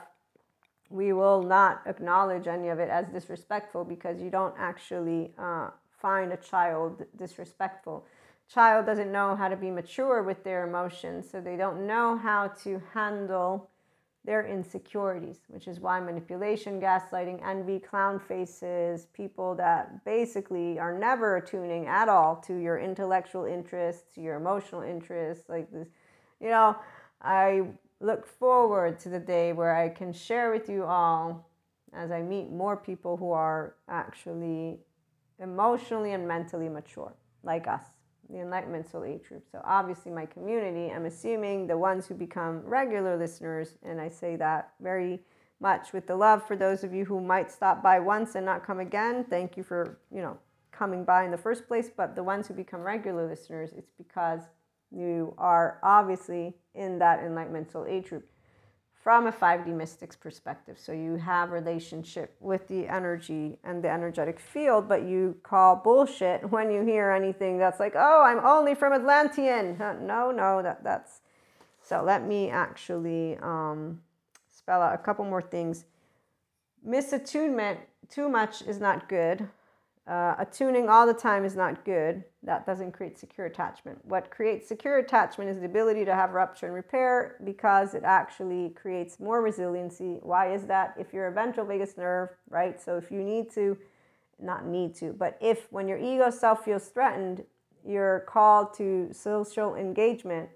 [0.88, 6.32] We will not acknowledge any of it as disrespectful because you don't actually uh, find
[6.32, 8.06] a child disrespectful.
[8.48, 12.48] Child doesn't know how to be mature with their emotions, so they don't know how
[12.62, 13.70] to handle
[14.24, 21.36] their insecurities, which is why manipulation, gaslighting, envy, clown faces, people that basically are never
[21.36, 25.88] attuning at all to your intellectual interests, your emotional interests, like this,
[26.40, 26.76] you know,
[27.20, 27.62] I
[28.00, 31.48] look forward to the day where I can share with you all
[31.92, 34.78] as I meet more people who are actually
[35.40, 37.84] emotionally and mentally mature, like us
[38.30, 39.44] the Enlightenment Soul Age group.
[39.50, 44.36] So obviously my community, I'm assuming the ones who become regular listeners, and I say
[44.36, 45.20] that very
[45.60, 48.66] much with the love for those of you who might stop by once and not
[48.66, 49.24] come again.
[49.28, 50.36] Thank you for, you know,
[50.72, 51.90] coming by in the first place.
[51.94, 54.40] But the ones who become regular listeners, it's because
[54.90, 58.26] you are obviously in that Enlightenment Soul Age group
[59.02, 60.78] from a 5D mystics perspective.
[60.78, 66.48] So you have relationship with the energy and the energetic field, but you call bullshit
[66.50, 69.76] when you hear anything that's like, oh, I'm only from Atlantean.
[69.78, 71.20] No, no, that that's
[71.82, 74.00] so let me actually um,
[74.50, 75.84] spell out a couple more things.
[76.86, 79.48] Misattunement, too much is not good.
[80.04, 82.24] Uh, attuning all the time is not good.
[82.42, 84.04] That doesn't create secure attachment.
[84.04, 88.70] What creates secure attachment is the ability to have rupture and repair because it actually
[88.70, 90.18] creates more resiliency.
[90.22, 90.94] Why is that?
[90.98, 92.80] If you're a ventral vagus nerve, right?
[92.82, 93.78] So if you need to,
[94.40, 97.44] not need to, but if when your ego self feels threatened,
[97.86, 100.48] you're called to social engagement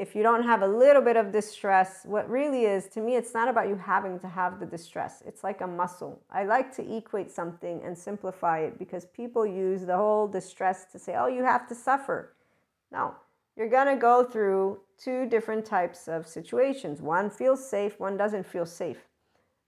[0.00, 3.34] if you don't have a little bit of distress, what really is, to me, it's
[3.34, 5.22] not about you having to have the distress.
[5.26, 6.22] It's like a muscle.
[6.30, 10.98] I like to equate something and simplify it because people use the whole distress to
[10.98, 12.34] say, oh, you have to suffer.
[12.90, 13.14] No,
[13.58, 17.02] you're going to go through two different types of situations.
[17.02, 19.04] One feels safe, one doesn't feel safe.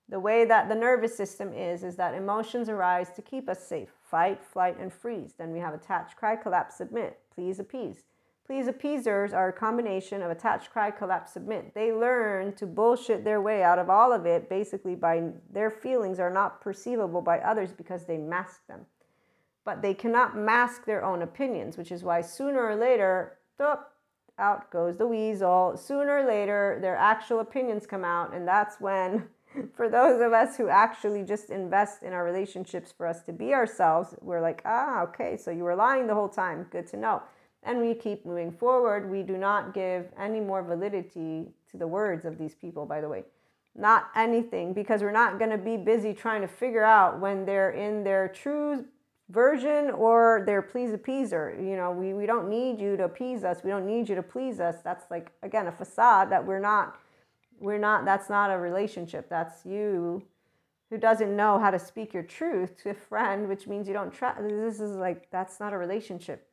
[0.08, 3.90] The way that the nervous system is, is that emotions arise to keep us safe
[4.00, 5.34] fight, flight, and freeze.
[5.36, 8.04] Then we have attach, cry, collapse, submit, please, appease.
[8.44, 11.74] Please appeasers are a combination of attach, cry, collapse, submit.
[11.74, 16.18] They learn to bullshit their way out of all of it basically by their feelings
[16.18, 18.80] are not perceivable by others because they mask them.
[19.64, 24.96] But they cannot mask their own opinions, which is why sooner or later, out goes
[24.96, 25.76] the weasel.
[25.76, 29.28] Sooner or later, their actual opinions come out, and that's when
[29.76, 33.54] for those of us who actually just invest in our relationships for us to be
[33.54, 36.66] ourselves, we're like, ah, okay, so you were lying the whole time.
[36.72, 37.22] Good to know
[37.62, 39.10] and we keep moving forward.
[39.10, 43.08] We do not give any more validity to the words of these people, by the
[43.08, 43.24] way.
[43.74, 47.70] Not anything, because we're not going to be busy trying to figure out when they're
[47.70, 48.84] in their true
[49.30, 51.56] version or their please appeaser.
[51.56, 53.64] You know, we, we don't need you to appease us.
[53.64, 54.76] We don't need you to please us.
[54.84, 56.98] That's like, again, a facade that we're not,
[57.60, 59.30] we're not, that's not a relationship.
[59.30, 60.22] That's you
[60.90, 64.12] who doesn't know how to speak your truth to a friend, which means you don't
[64.12, 64.38] trust.
[64.42, 66.46] This is like, that's not a relationship.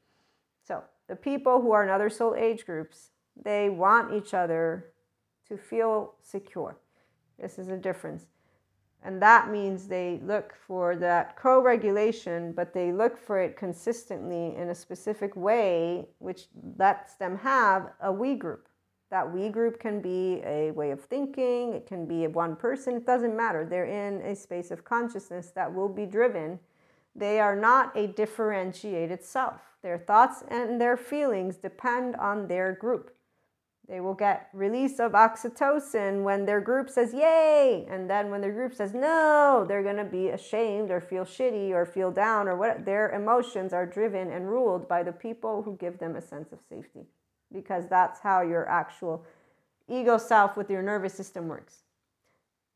[0.65, 3.09] So the people who are in other soul age groups,
[3.43, 4.93] they want each other
[5.47, 6.77] to feel secure.
[7.39, 8.27] This is a difference.
[9.03, 14.55] And that means they look for that co regulation, but they look for it consistently
[14.55, 16.47] in a specific way, which
[16.77, 18.67] lets them have a we group.
[19.09, 23.05] That we group can be a way of thinking, it can be one person, it
[23.07, 23.65] doesn't matter.
[23.65, 26.59] They're in a space of consciousness that will be driven.
[27.19, 29.61] They are not a differentiated self.
[29.83, 33.11] Their thoughts and their feelings depend on their group.
[33.89, 37.87] They will get release of oxytocin when their group says yay.
[37.89, 41.71] And then when their group says no, they're going to be ashamed or feel shitty
[41.71, 42.85] or feel down or what.
[42.85, 46.59] Their emotions are driven and ruled by the people who give them a sense of
[46.69, 47.07] safety
[47.51, 49.25] because that's how your actual
[49.89, 51.83] ego self with your nervous system works.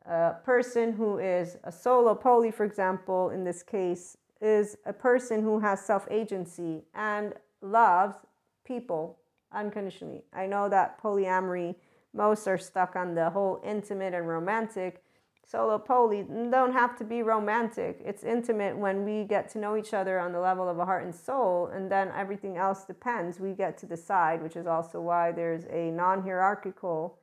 [0.06, 5.41] A person who is a solo poly, for example, in this case, is a person
[5.41, 8.16] who has self agency and loves
[8.66, 9.20] people
[9.52, 10.24] unconditionally.
[10.34, 11.76] I know that polyamory,
[12.14, 15.02] most are stuck on the whole intimate and romantic.
[15.46, 18.00] Solo poly don't have to be romantic.
[18.04, 21.04] It's intimate when we get to know each other on the level of a heart
[21.04, 23.39] and soul, and then everything else depends.
[23.39, 27.18] We get to decide, which is also why there's a non hierarchical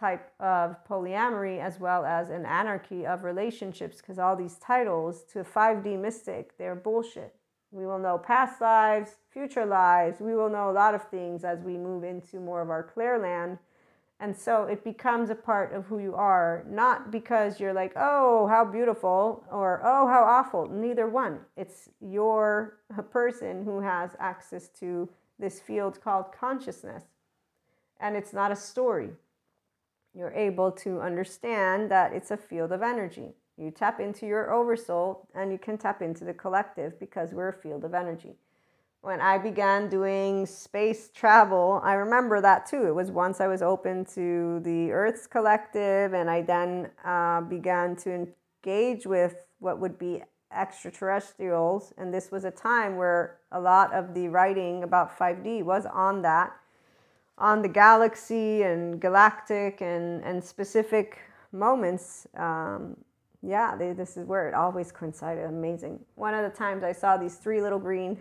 [0.00, 5.44] type of polyamory as well as an anarchy of relationships because all these titles to
[5.44, 7.34] 5D mystic, they're bullshit.
[7.70, 10.20] We will know past lives, future lives.
[10.20, 13.18] We will know a lot of things as we move into more of our clear
[13.18, 13.58] land.
[14.18, 18.48] And so it becomes a part of who you are, not because you're like, oh,
[18.48, 20.68] how beautiful or oh, how awful.
[20.68, 21.38] Neither one.
[21.56, 27.04] It's you're a person who has access to this field called consciousness.
[27.98, 29.10] And it's not a story.
[30.14, 33.34] You're able to understand that it's a field of energy.
[33.56, 37.52] You tap into your oversoul and you can tap into the collective because we're a
[37.52, 38.36] field of energy.
[39.02, 42.86] When I began doing space travel, I remember that too.
[42.86, 47.96] It was once I was open to the Earth's collective, and I then uh, began
[47.96, 48.28] to
[48.66, 51.94] engage with what would be extraterrestrials.
[51.96, 56.20] And this was a time where a lot of the writing about 5D was on
[56.22, 56.52] that,
[57.40, 61.18] on the galaxy and galactic and, and specific
[61.52, 62.26] moments.
[62.36, 62.96] Um,
[63.42, 65.46] yeah, they, this is where it always coincided.
[65.46, 65.98] Amazing.
[66.14, 68.18] One of the times I saw these three little green,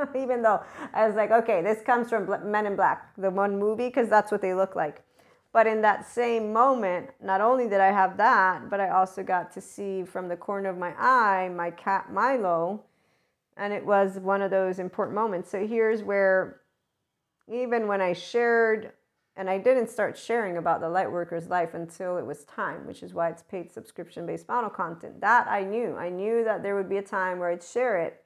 [0.16, 3.88] even though I was like, okay, this comes from Men in Black, the one movie,
[3.88, 5.02] because that's what they look like.
[5.52, 9.52] But in that same moment, not only did I have that, but I also got
[9.52, 12.84] to see from the corner of my eye my cat Milo.
[13.56, 15.50] And it was one of those important moments.
[15.50, 16.61] So here's where,
[17.48, 18.92] even when I shared
[19.36, 23.14] and I didn't start sharing about the Lightworker's life until it was time, which is
[23.14, 25.20] why it's paid subscription based model content.
[25.20, 25.96] That I knew.
[25.96, 28.22] I knew that there would be a time where I'd share it,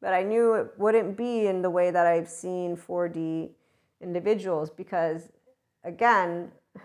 [0.00, 3.50] but I knew it wouldn't be in the way that I've seen 4D
[4.00, 5.30] individuals because,
[5.84, 6.50] again,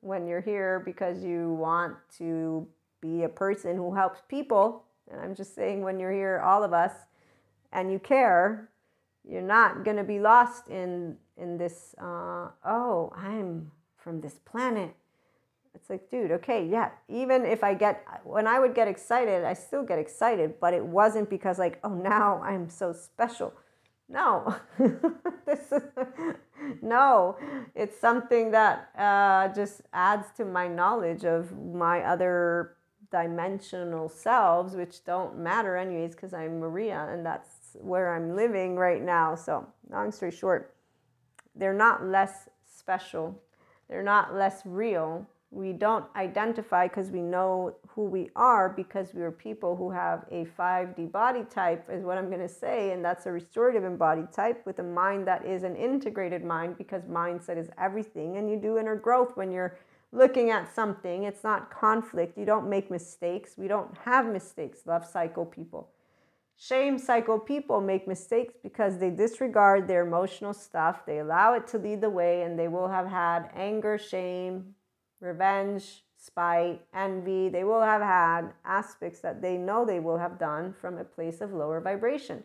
[0.00, 2.66] when you're here because you want to
[3.02, 6.72] be a person who helps people, and I'm just saying when you're here, all of
[6.72, 6.92] us,
[7.72, 8.70] and you care,
[9.28, 14.94] you're not going to be lost in in this uh, oh i'm from this planet.
[15.74, 19.54] It's like dude okay yeah even if i get when i would get excited i
[19.54, 23.54] still get excited but it wasn't because like oh now i'm so special.
[24.08, 24.54] No
[25.46, 25.82] this is,
[26.82, 27.36] no
[27.74, 32.76] it's something that uh, just adds to my knowledge of my other
[33.10, 39.02] dimensional selves which don't matter anyways because i'm maria and that's where i'm living right
[39.02, 40.74] now so long story short
[41.54, 43.40] they're not less special.
[43.88, 45.26] They're not less real.
[45.50, 50.24] We don't identify because we know who we are because we are people who have
[50.30, 52.92] a 5D body type, is what I'm going to say.
[52.92, 57.02] And that's a restorative embodied type with a mind that is an integrated mind because
[57.02, 58.38] mindset is everything.
[58.38, 59.78] And you do inner growth when you're
[60.10, 61.24] looking at something.
[61.24, 62.38] It's not conflict.
[62.38, 63.58] You don't make mistakes.
[63.58, 65.90] We don't have mistakes, love cycle people.
[66.56, 71.04] Shame cycle people make mistakes because they disregard their emotional stuff.
[71.06, 74.74] They allow it to lead the way, and they will have had anger, shame,
[75.20, 77.48] revenge, spite, envy.
[77.48, 81.40] They will have had aspects that they know they will have done from a place
[81.40, 82.44] of lower vibration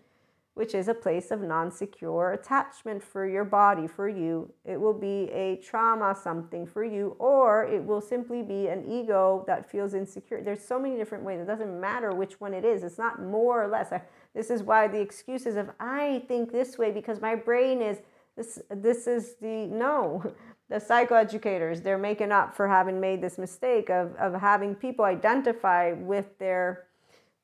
[0.58, 4.52] which is a place of non secure attachment for your body, for you.
[4.66, 9.44] It will be a trauma, something for you, or it will simply be an ego
[9.48, 10.42] that feels insecure.
[10.42, 11.40] There's so many different ways.
[11.40, 13.94] It doesn't matter which one it is, it's not more or less.
[14.34, 18.00] This is why the excuses of I think this way because my brain is
[18.36, 20.34] this, this is the no.
[20.70, 25.94] The psychoeducators, they're making up for having made this mistake of, of having people identify
[25.94, 26.88] with their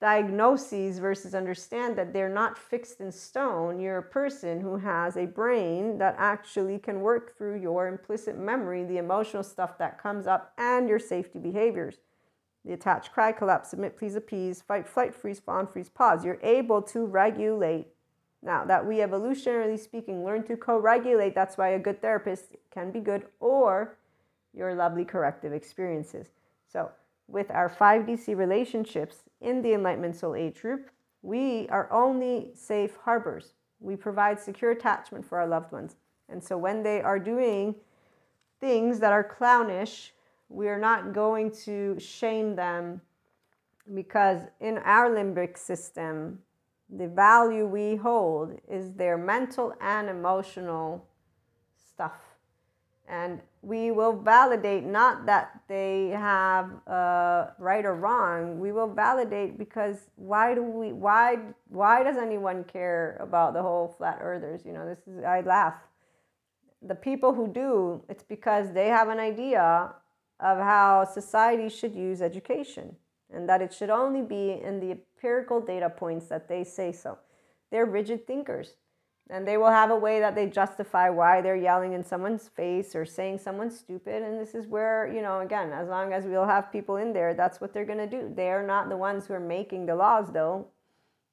[0.04, 3.80] diagnoses versus understand that they're not fixed in stone.
[3.80, 8.84] You're a person who has a brain that actually can work through your implicit memory,
[8.84, 12.00] the emotional stuff that comes up, and your safety behaviors.
[12.66, 16.26] The attach, cry, collapse, submit, please, appease, fight, flight, freeze, fawn, freeze, pause.
[16.26, 17.88] You're able to regulate.
[18.42, 22.92] Now, that we evolutionarily speaking learn to co regulate, that's why a good therapist can
[22.92, 23.96] be good, or
[24.54, 26.28] your lovely corrective experiences.
[26.68, 26.92] So,
[27.30, 30.90] with our 5D SEE relationships in the Enlightenment Soul Age group,
[31.22, 33.54] we are only safe harbors.
[33.80, 35.96] We provide secure attachment for our loved ones.
[36.30, 37.76] And so when they are doing
[38.60, 40.14] things that are clownish,
[40.50, 43.02] we're not going to shame them
[43.94, 46.40] because in our limbic system,
[46.90, 51.06] the value we hold is their mental and emotional
[51.76, 52.33] stuff.
[53.08, 58.60] And we will validate not that they have uh, right or wrong.
[58.60, 61.38] We will validate because why do we why
[61.70, 64.66] why does anyone care about the whole flat earthers?
[64.66, 65.76] You know, this is I laugh.
[66.82, 69.94] The people who do, it's because they have an idea
[70.40, 72.96] of how society should use education
[73.34, 77.18] and that it should only be in the empirical data points that they say so.
[77.72, 78.76] They're rigid thinkers
[79.30, 82.96] and they will have a way that they justify why they're yelling in someone's face
[82.96, 84.22] or saying someone's stupid.
[84.22, 87.34] And this is where you know again as long as we'll have people in there
[87.34, 90.32] that's what they're going to do they're not the ones who are making the laws
[90.32, 90.68] though.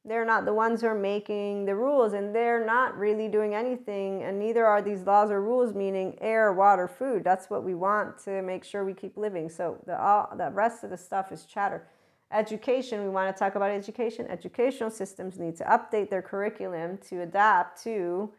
[0.02, 4.22] They're not the ones who are making the rules and they're not really doing anything
[4.22, 7.22] and neither are these laws or rules meaning air water food.
[7.22, 9.50] That's what we want to make sure we keep living.
[9.50, 11.86] So the all the rest of the stuff is chatter
[12.32, 17.22] education we want to talk about education educational systems need to update their curriculum to
[17.22, 18.30] adapt to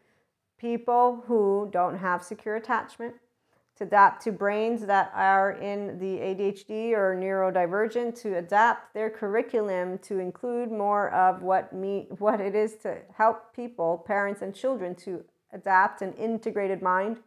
[0.58, 3.14] people who don't have secure attachment
[3.76, 9.98] to adapt to brains that are in the ADHD or neurodivergent to adapt their curriculum
[9.98, 14.94] to include more of what me what it is to help people, parents and children
[14.94, 17.18] to adapt an integrated mind.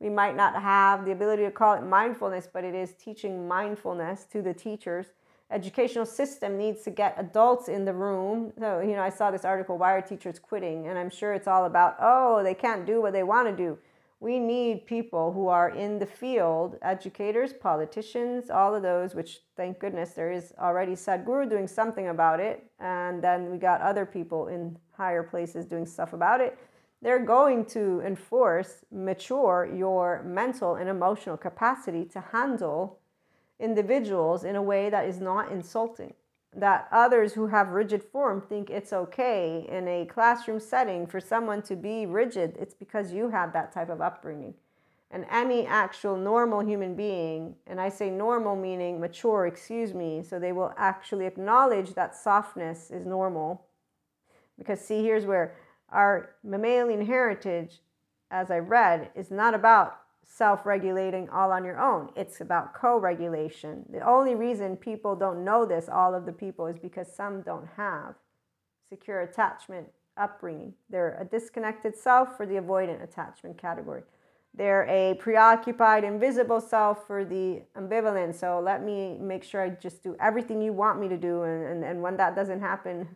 [0.00, 4.24] We might not have the ability to call it mindfulness, but it is teaching mindfulness
[4.32, 5.06] to the teachers.
[5.54, 8.52] Educational system needs to get adults in the room.
[8.58, 10.88] So, you know, I saw this article, Why Are Teachers Quitting?
[10.88, 13.78] And I'm sure it's all about, oh, they can't do what they want to do
[14.24, 19.78] we need people who are in the field educators politicians all of those which thank
[19.78, 24.48] goodness there is already sadhguru doing something about it and then we got other people
[24.48, 26.56] in higher places doing stuff about it
[27.02, 32.98] they're going to enforce mature your mental and emotional capacity to handle
[33.58, 36.14] individuals in a way that is not insulting
[36.56, 41.62] that others who have rigid form think it's okay in a classroom setting for someone
[41.62, 44.54] to be rigid, it's because you have that type of upbringing.
[45.10, 50.38] And any actual normal human being, and I say normal meaning mature, excuse me, so
[50.38, 53.64] they will actually acknowledge that softness is normal.
[54.58, 55.54] Because, see, here's where
[55.90, 57.80] our mammalian heritage,
[58.30, 62.10] as I read, is not about self regulating all on your own.
[62.16, 63.84] It's about co regulation.
[63.90, 67.68] The only reason people don't know this, all of the people, is because some don't
[67.76, 68.14] have
[68.88, 70.74] secure attachment upbringing.
[70.90, 74.02] They're a disconnected self for the avoidant attachment category.
[74.56, 78.36] They're a preoccupied, invisible self for the ambivalent.
[78.36, 81.42] So let me make sure I just do everything you want me to do.
[81.42, 83.08] And, and, and when that doesn't happen,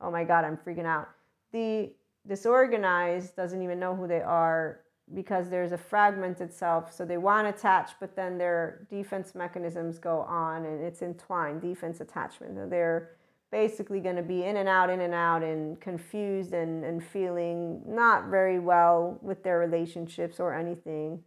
[0.00, 1.08] oh my God, I'm freaking out.
[1.52, 1.92] The
[2.26, 4.80] disorganized doesn't even know who they are
[5.14, 6.92] because there's a fragmented self.
[6.92, 11.60] So they want to attach, but then their defense mechanisms go on and it's entwined,
[11.60, 12.54] defense attachment.
[12.56, 13.10] So they're
[13.50, 17.82] basically going to be in and out, in and out, and confused and, and feeling
[17.86, 21.22] not very well with their relationships or anything.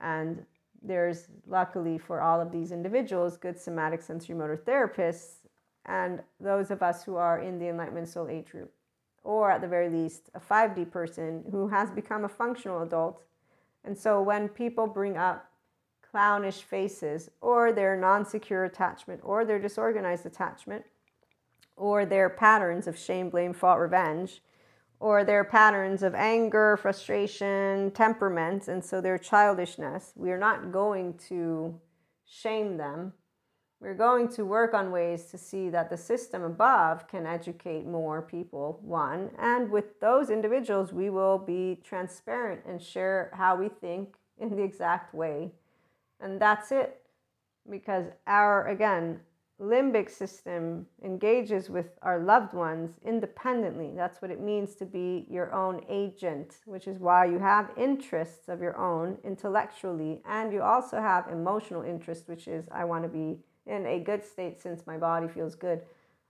[0.00, 0.44] And
[0.82, 5.34] there's luckily for all of these individuals good somatic sensory motor therapists
[5.86, 8.72] and those of us who are in the enlightenment soul age group
[9.24, 13.22] or at the very least, a 5D person who has become a functional adult.
[13.84, 15.48] And so when people bring up
[16.12, 20.84] clownish faces, or their non secure attachment, or their disorganized attachment,
[21.76, 24.42] or their patterns of shame, blame, fault, revenge,
[25.00, 31.14] or their patterns of anger, frustration, temperament, and so their childishness, we are not going
[31.28, 31.80] to
[32.24, 33.12] shame them
[33.82, 38.22] we're going to work on ways to see that the system above can educate more
[38.22, 39.28] people, one.
[39.40, 44.62] And with those individuals, we will be transparent and share how we think in the
[44.62, 45.50] exact way.
[46.20, 47.00] And that's it.
[47.68, 49.18] Because our, again,
[49.60, 53.90] limbic system engages with our loved ones independently.
[53.96, 58.48] That's what it means to be your own agent, which is why you have interests
[58.48, 60.22] of your own intellectually.
[60.24, 64.24] And you also have emotional interest, which is, I want to be in a good
[64.24, 65.82] state since my body feels good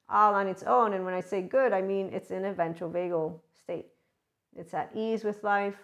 [0.08, 0.92] all on its own.
[0.92, 3.86] And when I say good, I mean it's in a ventral vagal state.
[4.56, 5.78] It's at ease with life,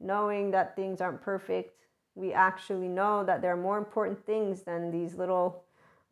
[0.00, 1.74] knowing that things aren't perfect.
[2.14, 5.64] We actually know that there are more important things than these little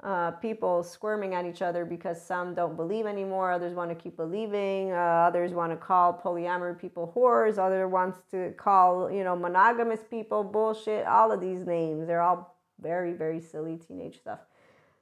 [0.03, 4.17] uh, people squirming at each other because some don't believe anymore, others want to keep
[4.17, 9.35] believing, uh, others want to call polyamory people whores, other wants to call you know
[9.35, 11.07] monogamous people bullshit.
[11.07, 14.41] All of these names, they're all very very silly teenage stuff.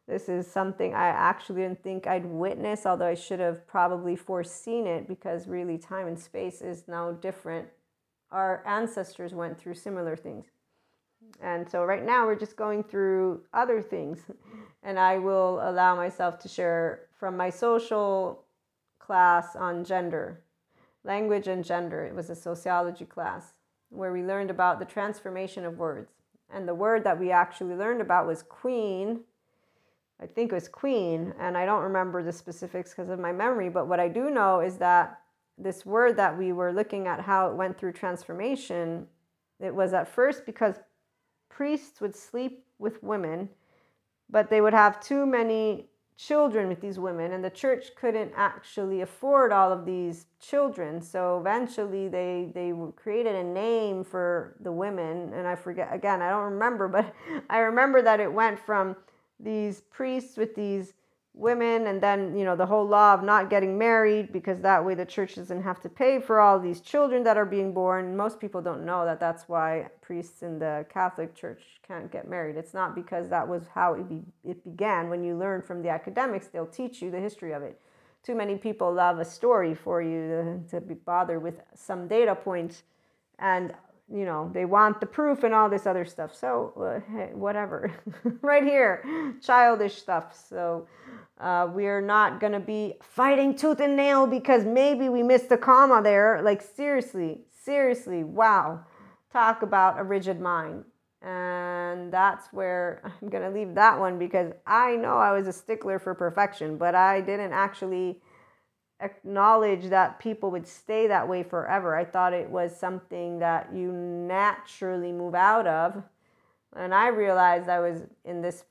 [0.07, 4.87] This is something I actually didn't think I'd witness, although I should have probably foreseen
[4.87, 7.69] it because really time and space is now different.
[8.31, 10.47] Our ancestors went through similar things.
[11.41, 14.21] And so right now we're just going through other things.
[14.83, 18.45] And I will allow myself to share from my social
[18.99, 20.43] class on gender,
[21.05, 22.05] language and gender.
[22.05, 23.55] It was a sociology class
[23.89, 26.13] where we learned about the transformation of words.
[26.53, 29.21] And the word that we actually learned about was queen.
[30.25, 33.69] I think it was queen, and I don't remember the specifics because of my memory.
[33.69, 35.21] But what I do know is that
[35.59, 39.07] this word that we were looking at how it went through transformation,
[39.61, 40.77] it was at first because
[41.51, 43.51] priests would sleep with women,
[44.31, 49.03] but they would have too many children with these women, and the church couldn't actually
[49.03, 51.03] afford all of these children.
[51.03, 56.23] So eventually, they they created a name for the women, and I forget again.
[56.23, 57.15] I don't remember, but
[57.51, 58.97] I remember that it went from
[59.41, 60.95] these priests with these
[61.35, 64.95] women and then you know the whole law of not getting married because that way
[64.95, 68.17] the church doesn't have to pay for all these children that are being born.
[68.17, 72.57] Most people don't know that that's why priests in the catholic church can't get married.
[72.57, 75.11] It's not because that was how it, be, it began.
[75.11, 77.81] When you learn from the academics they'll teach you the history of it.
[78.23, 82.35] Too many people love a story for you to, to be bothered with some data
[82.35, 82.85] points.
[83.41, 83.75] And
[84.13, 87.93] you know they want the proof and all this other stuff so uh, hey, whatever
[88.43, 90.87] right here childish stuff so
[91.41, 95.59] uh, we're not going to be fighting tooth and nail because maybe we missed a
[95.59, 96.41] comma there.
[96.43, 98.85] Like, seriously, seriously, wow.
[99.33, 100.85] Talk about a rigid mind.
[101.23, 105.53] And that's where I'm going to leave that one because I know I was a
[105.53, 108.21] stickler for perfection, but I didn't actually
[109.01, 111.97] acknowledge that people would stay that way forever.
[111.97, 116.03] I thought it was something that you naturally move out of.
[116.77, 118.65] And I realized I was in this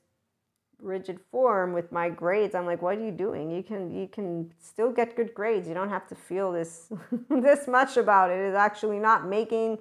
[0.80, 2.54] rigid form with my grades.
[2.54, 3.50] I'm like what are you doing?
[3.50, 5.66] You can you can still get good grades.
[5.66, 6.92] You don't have to feel this
[7.30, 8.38] this much about it.
[8.38, 9.78] It's actually not making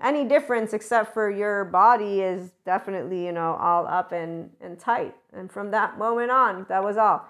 [0.00, 5.14] any difference except for your body is definitely you know all up and and tight.
[5.32, 7.28] And from that moment on that was all.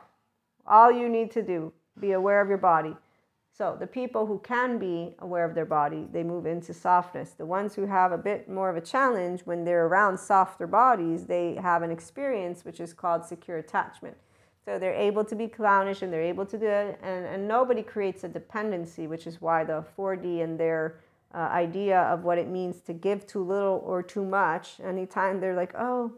[0.68, 2.96] All you need to do be aware of your body
[3.56, 7.30] so the people who can be aware of their body, they move into softness.
[7.30, 11.24] The ones who have a bit more of a challenge when they're around softer bodies,
[11.24, 14.14] they have an experience which is called secure attachment.
[14.66, 17.82] So they're able to be clownish and they're able to do it, and, and nobody
[17.82, 21.00] creates a dependency, which is why the 4D and their
[21.34, 25.56] uh, idea of what it means to give too little or too much, anytime they're
[25.56, 26.12] like, oh,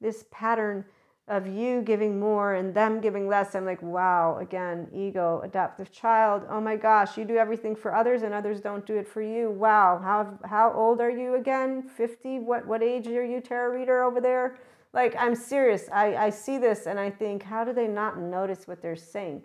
[0.00, 0.84] this pattern
[1.28, 3.54] of you giving more and them giving less.
[3.54, 6.42] I'm like, wow, again, ego, adaptive child.
[6.48, 9.50] Oh my gosh, you do everything for others and others don't do it for you.
[9.50, 11.82] Wow, how how old are you again?
[11.82, 12.38] 50?
[12.40, 14.58] What what age are you, tarot reader over there?
[14.92, 15.88] Like, I'm serious.
[15.92, 19.42] I, I see this and I think, how do they not notice what they're saying?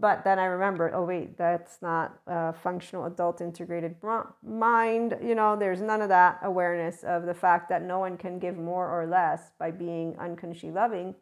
[0.00, 3.96] But then I remembered, oh wait, that's not a functional adult integrated
[4.42, 5.16] mind.
[5.22, 8.56] You know, there's none of that awareness of the fact that no one can give
[8.56, 11.14] more or less by being unconsciously loving.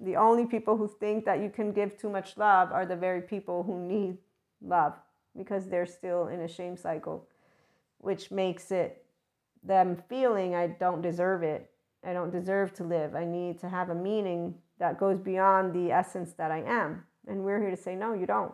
[0.00, 3.20] The only people who think that you can give too much love are the very
[3.20, 4.16] people who need
[4.62, 4.94] love
[5.36, 7.28] because they're still in a shame cycle,
[7.98, 9.04] which makes it
[9.62, 11.70] them feeling I don't deserve it.
[12.02, 13.14] I don't deserve to live.
[13.14, 17.04] I need to have a meaning that goes beyond the essence that I am.
[17.26, 18.52] And we're here to say, no, you don't.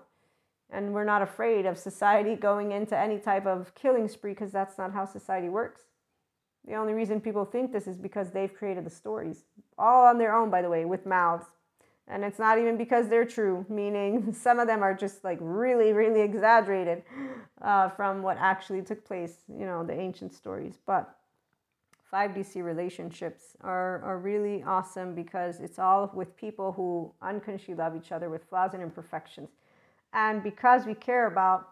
[0.70, 4.78] And we're not afraid of society going into any type of killing spree because that's
[4.78, 5.82] not how society works.
[6.66, 9.44] The only reason people think this is because they've created the stories,
[9.76, 11.46] all on their own, by the way, with mouths.
[12.08, 15.92] And it's not even because they're true, meaning some of them are just like really,
[15.92, 17.02] really exaggerated
[17.60, 20.78] uh, from what actually took place, you know, the ancient stories.
[20.86, 21.14] But
[22.12, 27.96] 5D SEE relationships are, are really awesome because it's all with people who unconsciously love
[27.96, 29.48] each other with flaws and imperfections.
[30.12, 31.70] And because we care about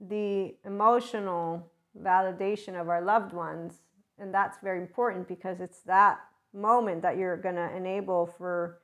[0.00, 1.70] the emotional
[2.02, 3.82] validation of our loved ones,
[4.18, 6.20] and that's very important because it's that
[6.54, 8.78] moment that you're going to enable for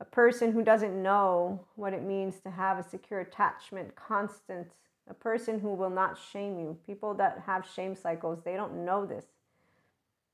[0.00, 4.68] a person who doesn't know what it means to have a secure attachment, constant,
[5.08, 6.76] a person who will not shame you.
[6.86, 9.26] People that have shame cycles, they don't know this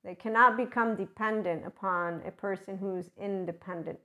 [0.05, 4.01] they cannot become dependent upon a person who's independent.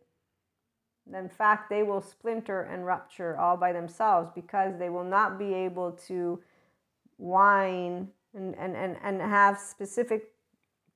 [1.12, 5.54] In fact, they will splinter and rupture all by themselves because they will not be
[5.54, 6.40] able to
[7.18, 10.32] whine and, and, and, and have specific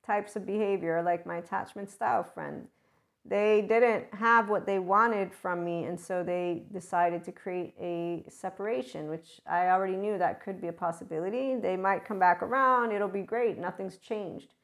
[0.06, 2.68] types of behavior, like my attachment style friend.
[3.24, 8.24] They didn't have what they wanted from me, and so they decided to create a
[8.28, 11.56] separation, which I already knew that could be a possibility.
[11.56, 14.54] They might come back around, it'll be great, nothing's changed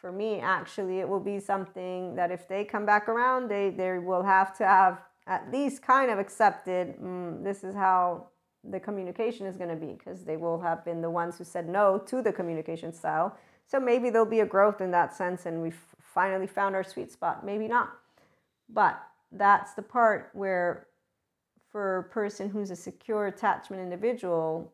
[0.00, 3.98] for me, actually, it will be something that if they come back around, they, they
[3.98, 8.26] will have to have at least kind of accepted mm, this is how
[8.64, 11.68] the communication is going to be because they will have been the ones who said
[11.68, 13.36] no to the communication style.
[13.66, 17.12] So maybe there'll be a growth in that sense and we've finally found our sweet
[17.12, 17.44] spot.
[17.44, 17.90] Maybe not.
[18.68, 19.00] But
[19.32, 20.86] that's the part where,
[21.70, 24.72] for a person who's a secure attachment individual,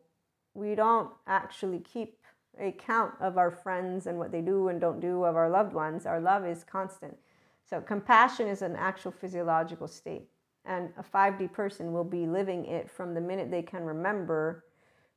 [0.53, 2.16] we don't actually keep
[2.59, 5.73] a count of our friends and what they do and don't do of our loved
[5.73, 6.05] ones.
[6.05, 7.15] Our love is constant.
[7.69, 10.29] So, compassion is an actual physiological state.
[10.65, 14.65] And a 5D person will be living it from the minute they can remember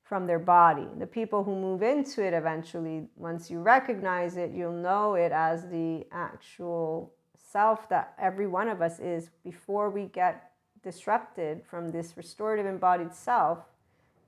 [0.04, 0.88] from their body.
[0.98, 5.68] The people who move into it eventually, once you recognize it, you'll know it as
[5.68, 10.50] the actual self that every one of us is before we get
[10.82, 13.58] disrupted from this restorative embodied self.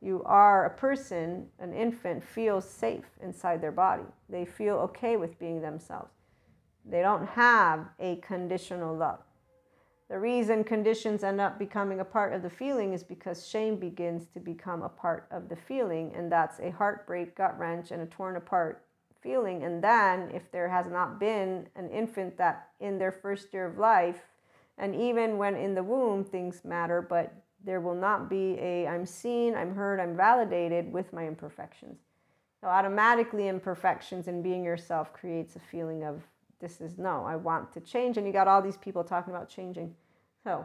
[0.02, 4.02] You are a person, an infant feels safe inside their body.
[4.28, 6.10] They feel okay with being themselves.
[6.84, 9.20] They don't have a conditional love.
[10.08, 14.26] The reason conditions end up becoming a part of the feeling is because shame begins
[14.34, 18.06] to become a part of the feeling, and that's a heartbreak, gut wrench, and a
[18.06, 18.84] torn apart
[19.22, 19.62] feeling.
[19.62, 23.78] And then, if there has not been an infant that in their first year of
[23.78, 24.20] life,
[24.78, 27.32] and even when in the womb, things matter, but
[27.64, 31.98] there will not be a I'm seen, I'm heard, I'm validated with my imperfections.
[32.60, 36.22] So, automatically, imperfections and being yourself creates a feeling of
[36.62, 38.16] this is no, I want to change.
[38.16, 39.94] And you got all these people talking about changing.
[40.44, 40.64] So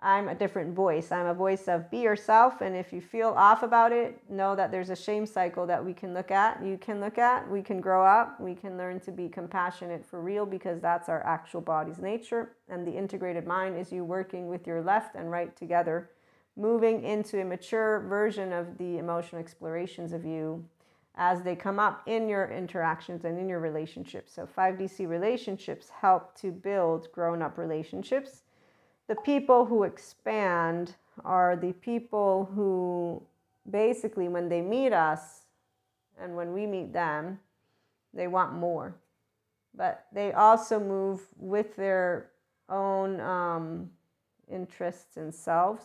[0.00, 1.12] I'm a different voice.
[1.12, 2.60] I'm a voice of be yourself.
[2.60, 5.94] And if you feel off about it, know that there's a shame cycle that we
[5.94, 6.62] can look at.
[6.62, 7.48] You can look at.
[7.48, 8.40] We can grow up.
[8.40, 12.50] We can learn to be compassionate for real because that's our actual body's nature.
[12.68, 16.10] And the integrated mind is you working with your left and right together,
[16.56, 20.64] moving into a mature version of the emotional explorations of you
[21.16, 24.32] as they come up in your interactions and in your relationships.
[24.34, 28.42] So, 5D SEE relationships help to build grown up relationships.
[29.08, 33.22] The people who expand are the people who
[33.70, 35.42] basically, when they meet us
[36.20, 37.38] and when we meet them,
[38.12, 38.94] they want more.
[39.74, 42.30] But they also move with their
[42.68, 43.90] own um,
[44.50, 45.84] interests and selves.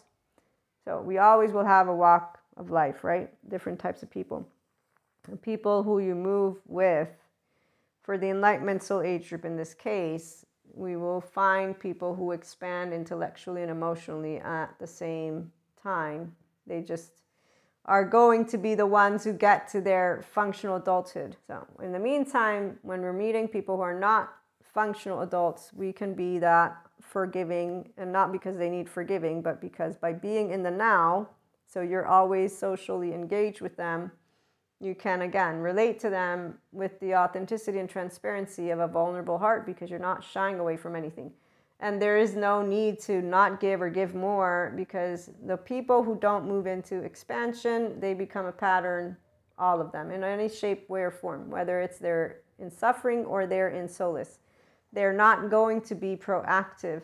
[0.85, 3.29] So, we always will have a walk of life, right?
[3.49, 4.47] Different types of people
[5.41, 7.09] people who you move with,
[8.01, 12.93] for the Enlightenment Soul Age group in this case, we will find people who expand
[12.93, 15.51] intellectually and emotionally at the same
[15.81, 16.35] time.
[16.65, 17.11] They just
[17.85, 21.35] are going to be the ones who get to their functional adulthood.
[21.45, 26.13] So, in the meantime, when we're meeting people who are not functional adults, we can
[26.13, 26.75] be that
[27.11, 31.27] forgiving, and not because they need forgiving, but because by being in the now,
[31.67, 34.11] so you're always socially engaged with them,
[34.79, 39.65] you can again relate to them with the authenticity and transparency of a vulnerable heart
[39.65, 41.31] because you're not shying away from anything.
[41.81, 46.15] And there is no need to not give or give more because the people who
[46.15, 49.17] don't move into expansion, they become a pattern,
[49.57, 53.45] all of them, in any shape, way, or form, whether it's they're in suffering or
[53.45, 54.39] they're in solace.
[54.93, 57.01] They're not going to be proactive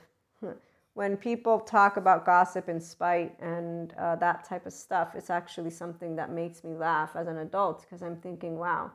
[0.97, 5.69] when people talk about gossip and spite and uh, that type of stuff, it's actually
[5.69, 8.89] something that makes me laugh as an adult because I'm thinking, wow,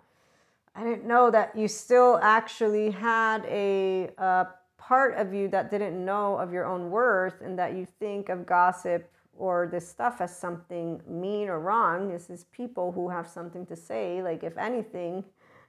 [0.75, 6.05] I didn't know that you still actually had a, a part of you that didn't
[6.05, 10.37] know of your own worth and that you think of gossip or this stuff as
[10.37, 12.09] something mean or wrong.
[12.09, 14.25] This is people who have something to say.
[14.25, 15.23] Like, if anything,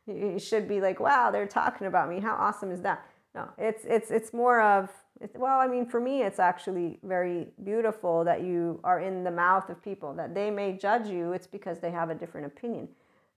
[0.08, 2.20] you should be like, wow, they're talking about me.
[2.20, 3.06] How awesome is that?
[3.36, 4.90] No, it's, it's, it's more of,
[5.36, 9.70] well, I mean, for me, it's actually very beautiful that you are in the mouth
[9.70, 11.34] of people, that they may judge you.
[11.34, 12.88] It's because they have a different opinion.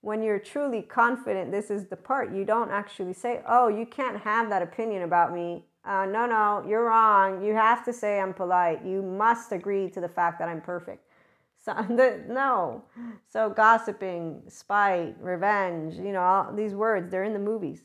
[0.01, 4.19] When you're truly confident, this is the part you don't actually say, oh, you can't
[4.21, 5.65] have that opinion about me.
[5.83, 7.41] Uh, no, no, you're wrong.
[7.43, 8.85] You have to say I'm polite.
[8.85, 11.03] You must agree to the fact that I'm perfect.
[11.63, 12.83] So, the, no.
[13.29, 17.81] So, gossiping, spite, revenge, you know, all these words, they're in the movies.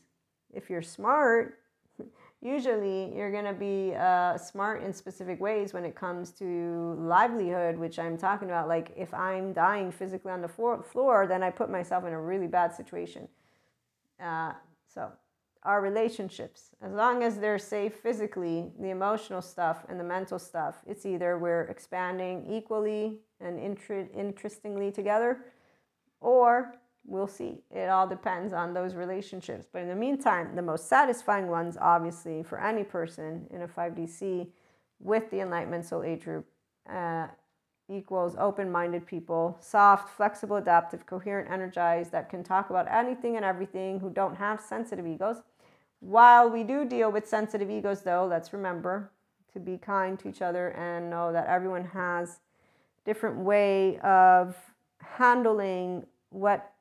[0.53, 1.57] If you're smart,
[2.43, 7.77] usually you're going to be uh, smart in specific ways when it comes to livelihood
[7.77, 8.67] which i'm talking about.
[8.67, 12.21] Like if i'm dying physically on the floor, floor then i put myself in a
[12.21, 13.27] really bad situation.
[14.21, 14.53] Uh,
[14.87, 15.11] so
[15.63, 20.75] our relationships as long as they're safe physically the emotional stuff and the mental stuff
[20.85, 25.45] it's either we're expanding equally and inter- interestingly together
[26.19, 26.75] or
[27.05, 27.59] we'll see.
[27.71, 29.67] It all depends on those relationships.
[29.71, 34.09] But in the meantime, the most satisfying ones, obviously, for any person in a 5D
[34.09, 34.47] SEE
[34.99, 36.45] with the Enlightenment Soul Age group
[36.89, 37.27] uh,
[37.89, 43.43] equals open minded people, soft, flexible, adaptive, coherent, energized, that can talk about anything and
[43.43, 45.41] everything, who don't have sensitive egos.
[45.99, 49.11] While we do deal with sensitive egos, though, let's remember
[49.53, 52.39] to be kind to each other and know that everyone has
[53.05, 54.55] different way of
[54.99, 56.72] handling what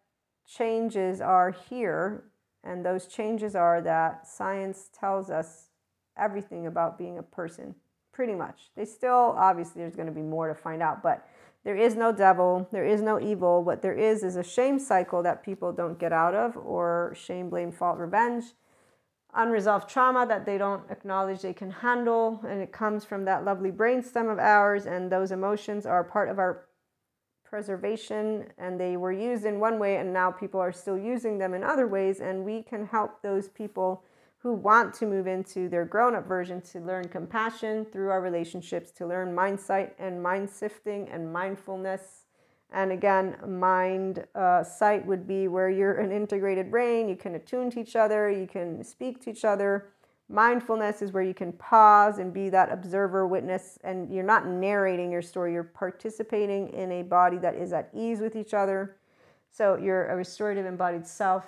[0.56, 2.24] changes are here
[2.64, 5.70] And those changes are that science tells us
[6.16, 7.74] everything about being a person,
[8.12, 8.70] pretty much.
[8.76, 11.26] They still, obviously, there's going to be more to find out, but
[11.64, 13.64] there is no devil, there is no evil.
[13.64, 17.50] What there is is a shame cycle that people don't get out of, or shame,
[17.50, 18.44] blame, fault, revenge
[19.34, 23.70] unresolved trauma that they don't acknowledge they can handle and it comes from that lovely
[23.70, 26.66] brainstem of ours and those emotions are part of our
[27.52, 31.52] preservation and they were used in one way and now people are still using them
[31.52, 34.02] in other ways and we can help those people
[34.38, 39.06] who want to move into their grown-up version to learn compassion through our relationships to
[39.06, 42.24] learn mindsight and mind sifting and mindfulness
[42.72, 47.70] and again, mind uh, sight would be where you're an integrated brain, you can attune
[47.72, 49.88] to each other, you can speak to each other.
[50.28, 55.10] Mindfulness is where you can pause and be that observer, witness, and you're not narrating
[55.10, 58.96] your story, you're participating in a body that is at ease with each other.
[59.50, 61.44] So you're a restorative embodied self.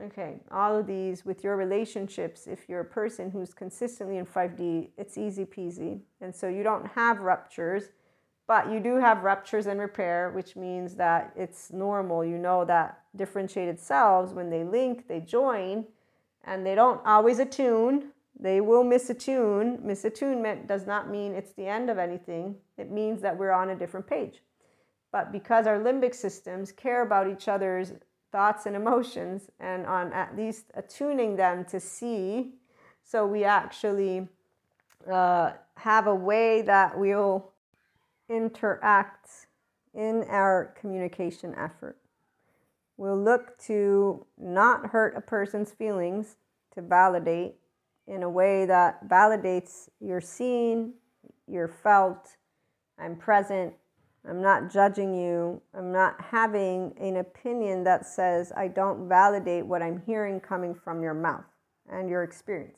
[0.00, 4.90] Okay, all of these with your relationships, if you're a person who's consistently in 5D,
[4.96, 6.00] it's easy peasy.
[6.20, 7.90] And so you don't have ruptures
[8.50, 12.24] but you do have ruptures and repair, which means that it's normal.
[12.24, 15.84] You know that differentiated selves, when they link, they join,
[16.44, 18.10] and they don't always attune.
[18.38, 19.82] They will misattune.
[19.82, 23.76] Misattunement does not mean it's the end of anything, it means that we're on a
[23.76, 24.42] different page.
[25.12, 27.92] But because our limbic systems care about each other's
[28.30, 32.54] thoughts and emotions, and on at least attuning them to see,
[33.02, 34.28] so we actually
[35.10, 37.50] uh, have a way that we'll
[38.28, 39.46] interact
[39.94, 41.99] in our communication effort.
[43.00, 46.36] We'll look to not hurt a person's feelings
[46.74, 47.54] to validate
[48.06, 50.92] in a way that validates you're seen,
[51.46, 52.36] you're felt,
[52.98, 53.72] I'm present,
[54.28, 59.80] I'm not judging you, I'm not having an opinion that says I don't validate what
[59.80, 61.46] I'm hearing coming from your mouth
[61.90, 62.76] and your experience.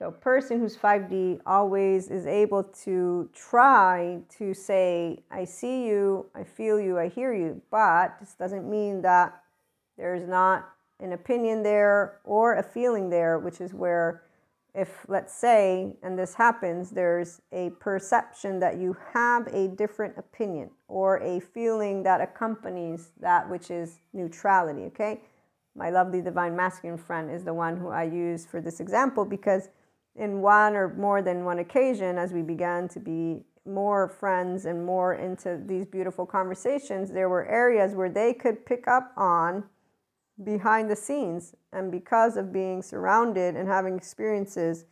[0.00, 6.24] So, a person who's 5D always is able to try to say, I see you,
[6.34, 9.42] I feel you, I hear you, but this doesn't mean that
[9.98, 10.70] there's not
[11.00, 14.22] an opinion there or a feeling there, which is where,
[14.74, 20.70] if let's say, and this happens, there's a perception that you have a different opinion
[20.88, 25.20] or a feeling that accompanies that which is neutrality, okay?
[25.74, 29.68] My lovely divine masculine friend is the one who I use for this example because
[30.16, 34.84] in one or more than one occasion, as we began to be more friends and
[34.84, 39.64] more into these beautiful conversations, there were areas where they could pick up on
[40.42, 41.54] behind the scenes.
[41.72, 44.86] And because of being surrounded and having experiences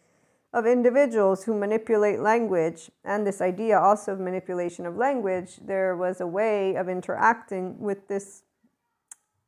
[0.52, 6.20] of individuals who manipulate language and this idea also of manipulation of language, there was
[6.20, 8.42] a way of interacting with this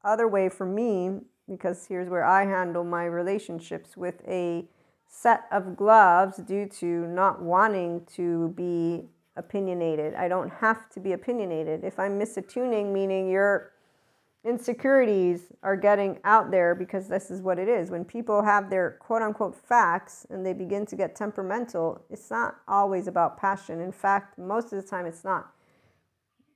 [0.02, 4.66] other way for me, because here's where I handle my relationships with a
[5.12, 9.04] set of gloves due to not wanting to be
[9.36, 10.14] opinionated.
[10.14, 11.82] I don't have to be opinionated.
[11.82, 13.72] If I'm misattuning, meaning your
[14.44, 17.90] insecurities are getting out there because this is what it is.
[17.90, 22.58] When people have their quote unquote facts and they begin to get temperamental, it's not
[22.68, 23.80] always about passion.
[23.80, 25.50] In fact, most of the time it's not.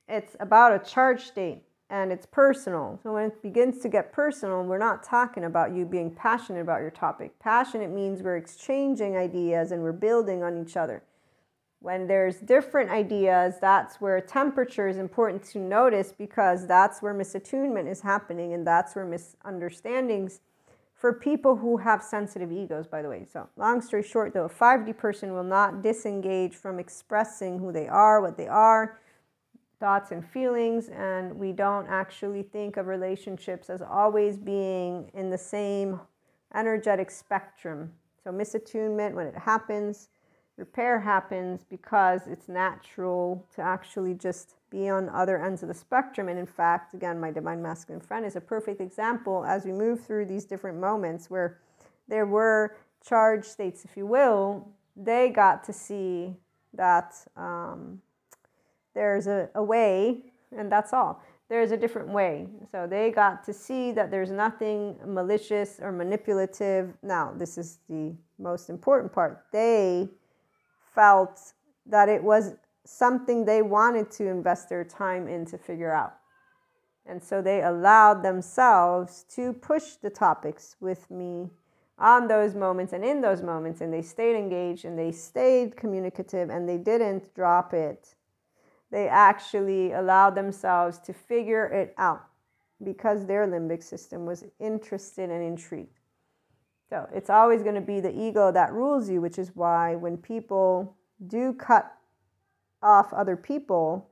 [0.08, 2.98] It's about a charge state and it's personal.
[3.04, 6.80] So when it begins to get personal, we're not talking about you being passionate about
[6.80, 7.38] your topic.
[7.38, 11.04] Passionate means we're exchanging ideas and we're building on each other.
[11.78, 17.88] When there's different ideas, that's where temperature is important to notice because that's where misattunement
[17.88, 20.40] is happening and that's where misunderstandings
[20.96, 23.24] for people who have sensitive egos, by the way.
[23.32, 27.86] So, long story short, though, a 5D person will not disengage from expressing who they
[27.86, 28.98] are, what they are
[29.84, 35.36] thoughts and feelings, and we don't actually think of relationships as always being in the
[35.36, 36.00] same
[36.54, 37.92] energetic spectrum.
[38.22, 40.08] So, misattunement, when it happens,
[40.56, 46.30] repair happens because it's natural to actually just be on other ends of the spectrum.
[46.30, 50.02] And in fact, again, my divine masculine friend is a perfect example as we move
[50.02, 51.58] through these different moments where
[52.08, 52.74] there were
[53.06, 54.66] charged states, if you will,
[54.96, 56.36] they got to see
[56.72, 58.00] that um,
[58.94, 60.22] there's a, a way,
[60.56, 61.22] and that's all.
[61.48, 62.48] There's a different way.
[62.70, 66.94] So they got to see that there's nothing malicious or manipulative.
[67.02, 69.44] Now, this is the most important part.
[69.52, 70.08] They
[70.94, 71.52] felt
[71.86, 76.14] that it was something they wanted to invest their time in to figure out.
[77.06, 81.50] And so they allowed themselves to push the topics with me
[81.98, 83.82] on those moments and in those moments.
[83.82, 88.13] And they stayed engaged and they stayed communicative and they didn't drop it
[88.94, 92.26] they actually allowed themselves to figure it out
[92.84, 95.98] because their limbic system was interested and intrigued.
[96.88, 100.16] So it's always going to be the ego that rules you, which is why when
[100.16, 101.92] people do cut
[102.84, 104.08] off other people,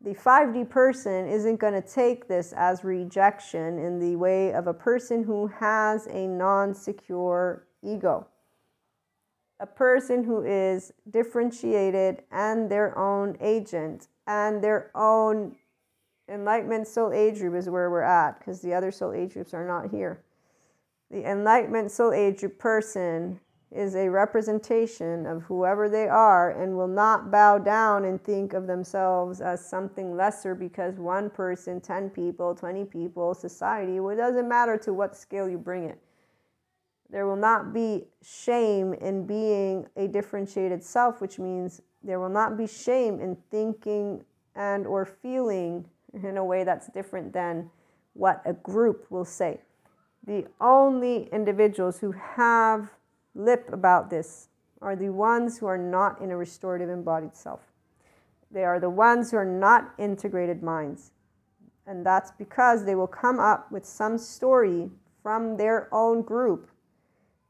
[0.00, 4.74] the 5D person isn't going to take this as rejection in the way of a
[4.74, 8.26] person who has a non secure ego.
[9.58, 15.56] A person who is differentiated and their own agent and their own
[16.28, 19.66] enlightenment soul age group is where we're at because the other soul age groups are
[19.66, 20.22] not here.
[21.10, 23.40] The enlightenment soul age group person
[23.70, 28.66] is a representation of whoever they are and will not bow down and think of
[28.66, 34.48] themselves as something lesser because one person, 10 people, 20 people, society, well, it doesn't
[34.48, 36.00] matter to what scale you bring it.
[37.10, 42.56] There will not be shame in being a differentiated self, which means there will not
[42.56, 47.70] be shame in thinking and or feeling in a way that's different than
[48.14, 49.60] what a group will say.
[50.26, 52.90] The only individuals who have
[53.34, 54.48] lip about this
[54.82, 57.60] are the ones who are not in a restorative embodied self.
[58.50, 61.12] They are the ones who are not integrated minds.
[61.86, 64.90] And that's because they will come up with some story
[65.22, 66.68] from their own group,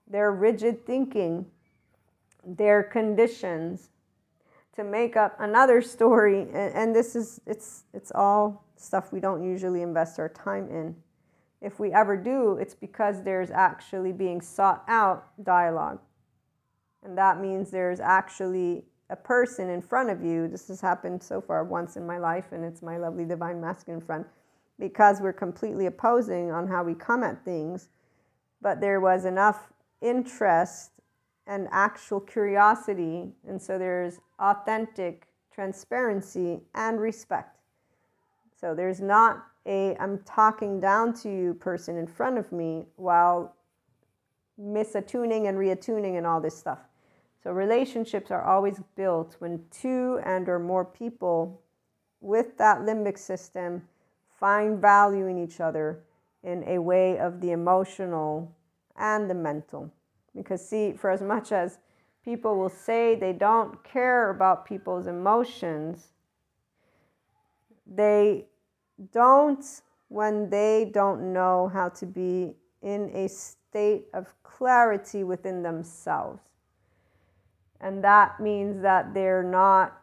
[0.09, 1.47] their rigid thinking,
[2.45, 3.91] their conditions
[4.75, 6.47] to make up another story.
[6.53, 10.95] And, this is, it's, it's all stuff we don't usually invest our time in
[11.61, 16.01] if we ever do, it's because there's actually being sought out dialogue.
[17.03, 20.49] And that means there's actually a person in front of you.
[20.49, 24.01] This has happened so far once in my life, and it's my lovely divine masculine
[24.01, 24.25] friend,
[24.79, 27.89] because we're completely opposing on how we come at things.
[28.61, 29.73] But there was enough
[30.07, 30.91] interest
[31.47, 37.59] and actual curiosity, and so there's authentic transparency and respect.
[38.61, 43.55] So there's not a I'm talking down to you person in front of me while
[44.61, 46.81] misattuning and reattuning and all this stuff.
[47.43, 51.61] So relationships are always built when two and or more people
[52.21, 53.83] with that limbic system
[54.41, 56.01] find value in each other
[56.43, 58.53] in a way of the emotional
[58.97, 59.93] and the mental.
[60.37, 61.79] Because see, for as much as
[62.25, 66.09] people will say they don't care about people's emotions,
[67.87, 68.47] they
[69.13, 69.65] don't
[70.09, 76.41] when they don't know how to be in a state of clarity within themselves.
[77.81, 80.01] And that means that they're not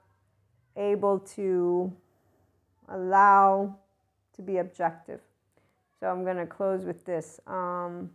[0.75, 1.91] able to
[2.89, 3.75] allow
[4.36, 5.21] to be objective.
[5.99, 7.39] So I'm going to close with this.
[7.47, 8.09] Um,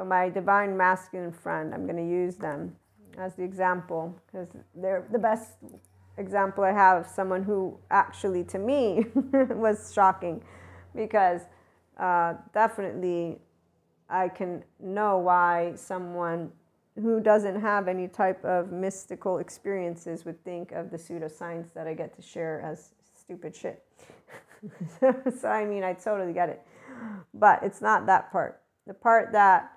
[0.00, 2.74] so, my divine masculine friend, I'm going to use them
[3.18, 5.58] as the example because they're the best
[6.16, 10.42] example I have of someone who actually, to me, was shocking
[10.96, 11.42] because
[11.98, 13.40] uh, definitely
[14.08, 16.50] I can know why someone
[16.94, 21.92] who doesn't have any type of mystical experiences would think of the pseudoscience that I
[21.92, 23.84] get to share as stupid shit.
[25.38, 26.62] so, I mean, I totally get it.
[27.34, 28.62] But it's not that part.
[28.86, 29.72] The part that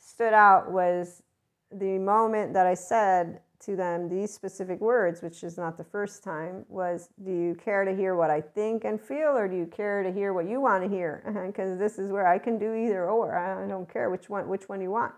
[0.00, 1.22] stood out was
[1.70, 6.24] the moment that I said, to them these specific words, which is not the first
[6.24, 9.66] time, was Do you care to hear what I think and feel, or do you
[9.66, 11.22] care to hear what you want to hear?
[11.50, 13.36] Because this is where I can do either or.
[13.36, 15.12] I don't care which one, which one you want.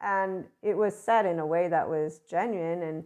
[0.00, 2.82] And it was said in a way that was genuine.
[2.82, 3.04] And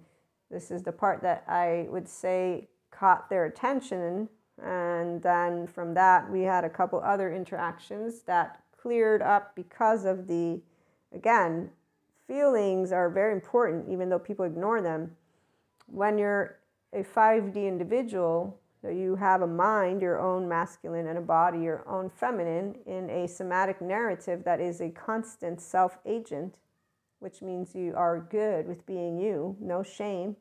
[0.51, 4.29] this is the part that I would say caught their attention.
[4.63, 10.29] And then from that, we had a couple other interactions that cleared up because of
[10.29, 10.61] the,
[11.13, 11.69] again,
[12.29, 15.11] feelings are very important, even though people ignore them.
[15.89, 16.61] When you're
[16.93, 22.09] a 5D individual, you have a mind, your own masculine, and a body, your own
[22.09, 26.55] feminine, in a somatic narrative that is a constant self agent,
[27.19, 30.37] which means you are good with being you, no shame.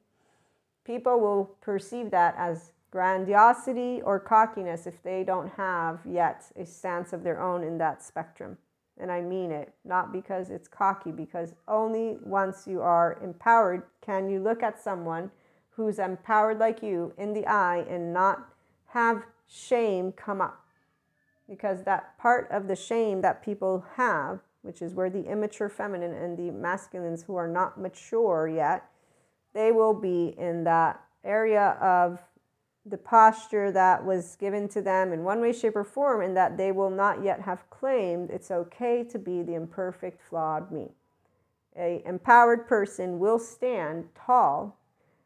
[0.84, 7.12] People will perceive that as grandiosity or cockiness if they don't have yet a stance
[7.12, 8.58] of their own in that spectrum
[8.98, 14.30] and I mean it, not because it's cocky, because only once you are empowered can
[14.30, 15.32] you look at someone
[15.72, 18.48] who's empowered like you in the eye and not
[18.88, 20.62] have shame come up.
[21.50, 26.14] Because that part of the shame that people have, which is where the immature feminine
[26.14, 28.86] and the masculines who are not mature yet,
[29.54, 32.20] they will be in that area of
[32.86, 36.58] the posture that was given to them in one way, shape, or form, and that
[36.58, 40.92] they will not yet have claimed it's okay to be the imperfect, flawed me.
[41.78, 44.80] A empowered person will stand tall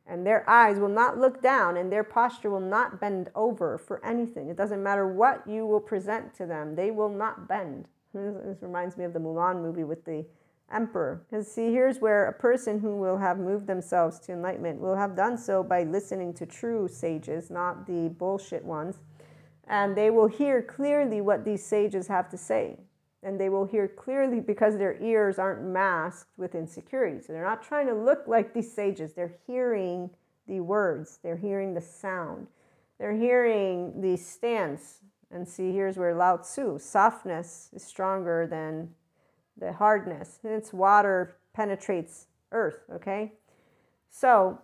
[0.08, 4.04] And their eyes will not look down and their posture will not bend over for
[4.04, 4.50] anything.
[4.50, 7.88] It doesn't matter what you will present to them, they will not bend.
[8.14, 10.26] This reminds me of the Mulan movie with the
[10.72, 11.24] emperor.
[11.30, 15.16] Because see, here's where a person who will have moved themselves to enlightenment will have
[15.16, 18.98] done so by listening to true sages, not the bullshit ones.
[19.68, 22.78] And they will hear clearly what these sages have to say.
[23.22, 27.22] And they will hear clearly because their ears aren't masked with insecurity.
[27.22, 29.14] So they're not trying to look like these sages.
[29.14, 30.10] They're hearing
[30.48, 32.48] the words, they're hearing the sound,
[32.98, 35.02] they're hearing the stance.
[35.32, 38.96] And see, here's where Lao Tzu softness is stronger than
[39.60, 40.40] the hardness.
[40.44, 43.34] And Its water penetrates earth, okay?
[44.10, 44.60] So,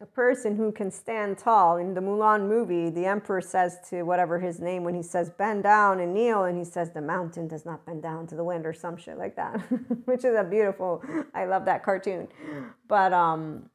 [0.00, 4.38] a person who can stand tall in the Mulan movie, the emperor says to whatever
[4.38, 7.66] his name when he says bend down and kneel, and he says the mountain does
[7.66, 9.56] not bend down to the wind or some shit like that,
[10.04, 11.02] which is a beautiful.
[11.34, 12.28] I love that cartoon,
[12.86, 13.68] but um,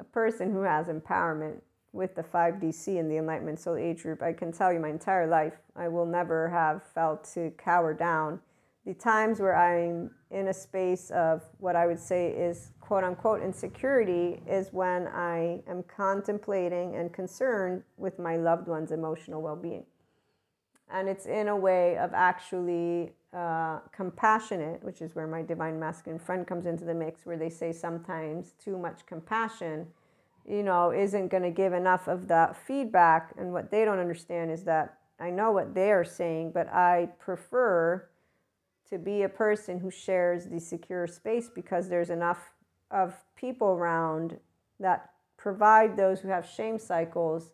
[0.00, 1.60] a person who has empowerment
[1.92, 4.88] with the 5D SEE and the Enlightenment Soul Age group, I can tell you my
[4.88, 8.40] entire life, I will never have felt to cower down
[8.86, 13.42] the times where I'm in a space of what I would say is quote unquote
[13.42, 19.84] insecurity is when I am contemplating and concerned with my loved one's emotional well being.
[20.92, 26.18] And it's in a way of actually uh, compassionate, which is where my divine masculine
[26.18, 29.86] friend comes into the mix, where they say sometimes too much compassion,
[30.48, 33.32] you know, isn't going to give enough of that feedback.
[33.38, 37.10] And what they don't understand is that I know what they are saying, but I
[37.20, 38.09] prefer
[38.90, 42.52] to be a person who shares the secure space because there's enough
[42.90, 44.36] of people around
[44.80, 47.52] that provide those who have shame cycles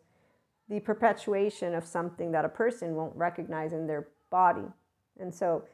[0.69, 4.67] the perpetuation of something that a person won't recognize in their body.
[5.21, 5.65] And so,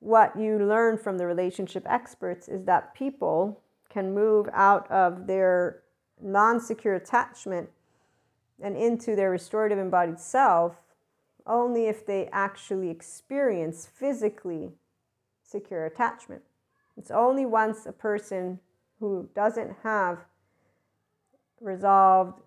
[0.00, 5.82] what you learn from the relationship experts is that people can move out of their
[6.20, 7.70] non secure attachment
[8.60, 10.76] and into their restorative embodied self
[11.46, 14.72] only if they actually experience physically
[15.54, 16.42] secure attachment.
[16.96, 18.58] It's only once a person
[18.98, 20.24] who doesn't have
[21.60, 22.40] resolved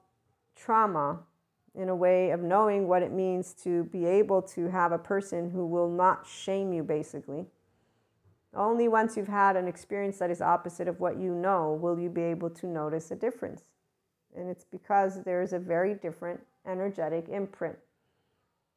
[0.55, 1.19] trauma
[1.73, 5.51] in a way of knowing what it means to be able to have a person
[5.51, 7.45] who will not shame you, basically.
[8.53, 12.09] Only once you've had an experience that is opposite of what you know will you
[12.09, 13.63] be able to notice a difference.
[14.35, 17.77] And it's because there is a very different energetic imprint.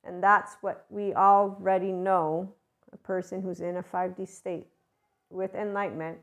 [0.05, 2.55] And that's what we already know
[2.93, 4.67] a person who's in a 5D state
[5.31, 6.19] with enlightenment,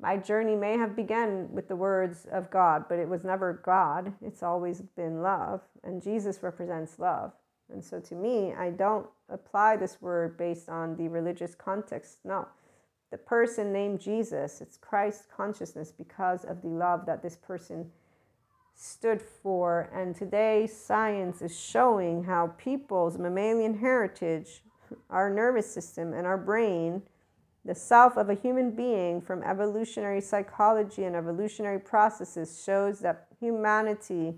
[0.00, 4.14] my journey may have begun with the words of God, but it was never God.
[4.22, 7.32] It's always been love, and Jesus represents love.
[7.70, 12.18] And so to me, I don't apply this word based on the religious context.
[12.24, 12.48] No.
[13.10, 17.90] The person named Jesus, it's Christ consciousness because of the love that this person
[18.74, 19.90] stood for.
[19.92, 24.62] And today, science is showing how people's mammalian heritage
[25.08, 27.02] our nervous system and our brain,
[27.64, 34.34] the self of a human being from evolutionary psychology and evolutionary processes shows that humanity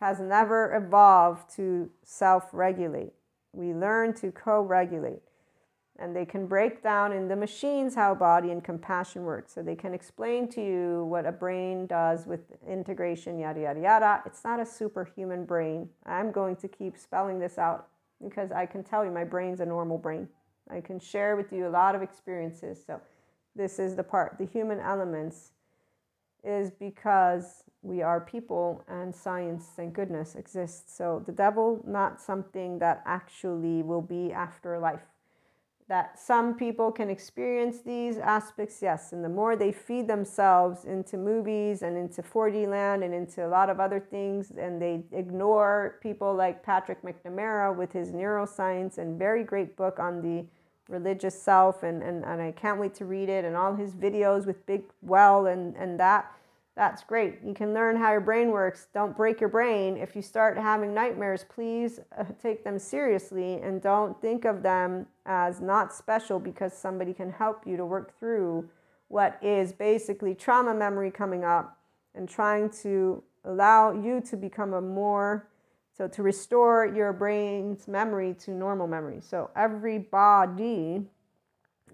[0.00, 3.12] has never evolved to self regulate.
[3.52, 5.22] We learn to co regulate.
[5.98, 9.48] And they can break down in the machines how body and compassion work.
[9.48, 14.22] So they can explain to you what a brain does with integration, yada, yada, yada.
[14.26, 15.90] It's not a superhuman brain.
[16.06, 17.88] I'm going to keep spelling this out
[18.22, 20.28] because I can tell you my brain's a normal brain.
[20.70, 22.82] I can share with you a lot of experiences.
[22.86, 23.00] So,
[23.54, 24.36] this is the part.
[24.38, 25.52] The human elements
[26.42, 30.96] is because we are people and science, thank goodness, exists.
[30.96, 35.11] So, the devil, not something that actually will be after life
[35.88, 39.12] that some people can experience these aspects, yes.
[39.12, 43.48] And the more they feed themselves into movies and into 4D land and into a
[43.48, 49.18] lot of other things, and they ignore people like Patrick McNamara with his neuroscience and
[49.18, 50.46] very great book on the
[50.88, 54.46] religious self, and, and, and I can't wait to read it, and all his videos
[54.46, 56.32] with Big Well and, and that
[56.74, 57.38] that's great.
[57.44, 58.86] You can learn how your brain works.
[58.94, 59.98] Don't break your brain.
[59.98, 65.06] If you start having nightmares, please uh, take them seriously and don't think of them
[65.26, 68.68] as not special because somebody can help you to work through
[69.08, 71.76] what is basically trauma memory coming up
[72.14, 75.48] and trying to allow you to become a more
[75.94, 79.20] so to restore your brain's memory to normal memory.
[79.20, 81.02] So every body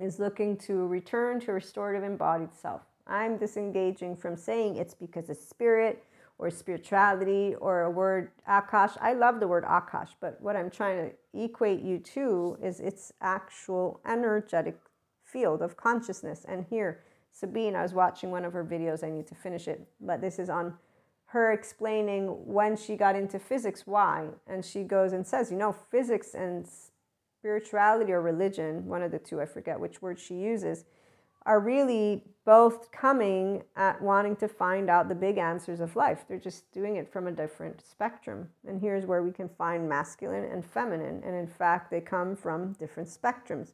[0.01, 2.83] is looking to return to restorative embodied self.
[3.09, 6.05] I'm disengaging from saying it's because of spirit
[6.39, 8.97] or spirituality or a word akash.
[9.01, 13.13] I love the word akash, but what I'm trying to equate you to is its
[13.21, 14.79] actual energetic
[15.25, 16.45] field of consciousness.
[16.49, 17.01] And here,
[17.33, 19.03] Sabine, I was watching one of her videos.
[19.03, 20.75] I need to finish it, but this is on
[21.29, 25.75] her explaining when she got into physics why and she goes and says you know
[25.91, 26.67] physics and
[27.39, 30.87] spirituality or religion one of the two i forget which word she uses
[31.47, 36.25] are really both coming at wanting to find out the big answers of life.
[36.27, 38.49] They're just doing it from a different spectrum.
[38.67, 41.23] And here's where we can find masculine and feminine.
[41.25, 43.73] And in fact, they come from different spectrums.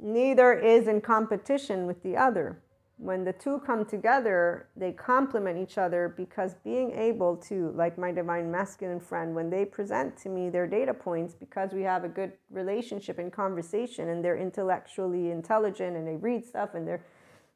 [0.00, 2.58] Neither is in competition with the other
[3.02, 8.12] when the two come together, they complement each other because being able to, like my
[8.12, 12.08] divine masculine friend, when they present to me their data points, because we have a
[12.08, 17.04] good relationship and conversation and they're intellectually intelligent and they read stuff and they're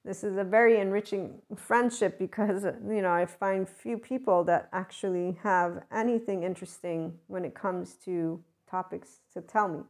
[0.05, 5.37] this is a very enriching friendship because you know I find few people that actually
[5.43, 9.81] have anything interesting when it comes to topics to tell me.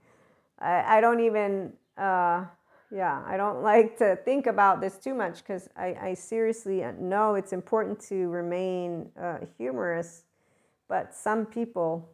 [0.59, 2.45] I, I don't even uh,
[2.91, 7.35] yeah i don't like to think about this too much because I, I, seriously know
[7.35, 10.25] it's important to remain uh, humorous
[10.89, 12.09] but some people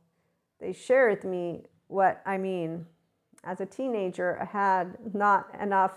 [0.60, 2.86] they share with me what i mean
[3.44, 5.92] as a teenager i had not enough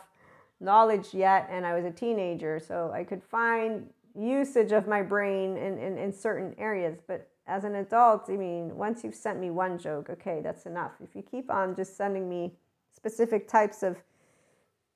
[0.60, 5.58] knowledge yet and i was a teenager so i could find usage of my brain
[5.58, 9.50] in, in, in certain areas but as an adult i mean once you've sent me
[9.50, 10.92] one joke okay that's enough.
[11.04, 12.54] If you keep on just sending me
[12.94, 13.98] specific types of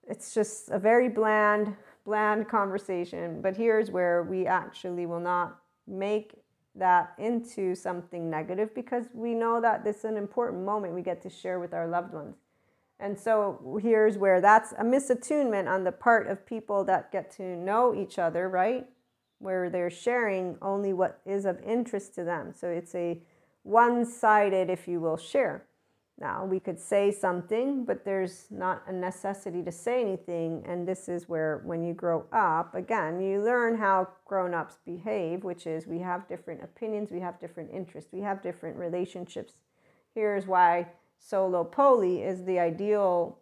[0.09, 3.41] it's just a very bland, bland conversation.
[3.41, 6.33] But here's where we actually will not make
[6.75, 11.21] that into something negative because we know that this is an important moment we get
[11.21, 12.35] to share with our loved ones.
[12.99, 17.43] And so here's where that's a misattunement on the part of people that get to
[17.43, 18.85] know each other, right?
[19.37, 22.53] Where they're sharing only what is of interest to them.
[22.53, 23.21] So it's a
[23.63, 25.65] one sided, if you will, share.
[26.19, 30.63] Now, we could say something, but there's not a necessity to say anything.
[30.67, 35.45] And this is where, when you grow up, again, you learn how grown ups behave,
[35.45, 39.53] which is we have different opinions, we have different interests, we have different relationships.
[40.13, 40.87] Here's why
[41.19, 43.39] solo poly is the ideal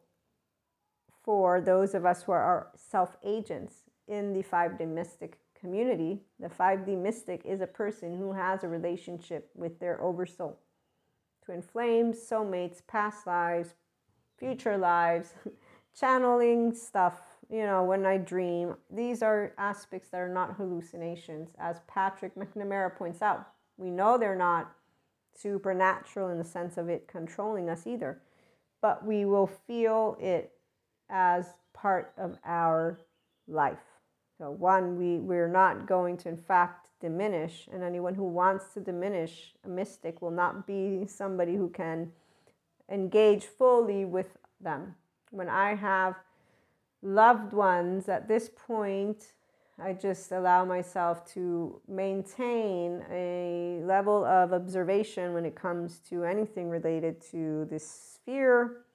[1.23, 3.73] for those of us who are self agents
[4.07, 6.21] in the 5D mystic community.
[6.39, 10.59] The 5D mystic is a person who has a relationship with their oversoul
[11.47, 13.73] twin flames, soulmates, past lives,
[14.37, 15.33] future lives,
[15.97, 18.75] channeling stuff, you know, when I dream.
[18.91, 23.47] These are aspects that are not hallucinations, as Patrick McNamara points out.
[23.77, 24.73] We know they're not
[25.37, 28.21] supernatural in the sense of it controlling us either,
[28.81, 30.51] but we will feel it
[31.09, 32.99] as part of our
[33.47, 33.86] life.
[34.37, 37.67] So, one, we, we're not going to, in fact, diminish.
[37.71, 42.11] And anyone who wants to diminish a mystic will not be somebody who can
[42.89, 44.95] engage fully with them.
[45.31, 46.15] When I have
[47.01, 49.33] loved ones at this point,
[49.79, 56.69] I just allow myself to maintain a level of observation when it comes to anything
[56.69, 58.85] related to this sphere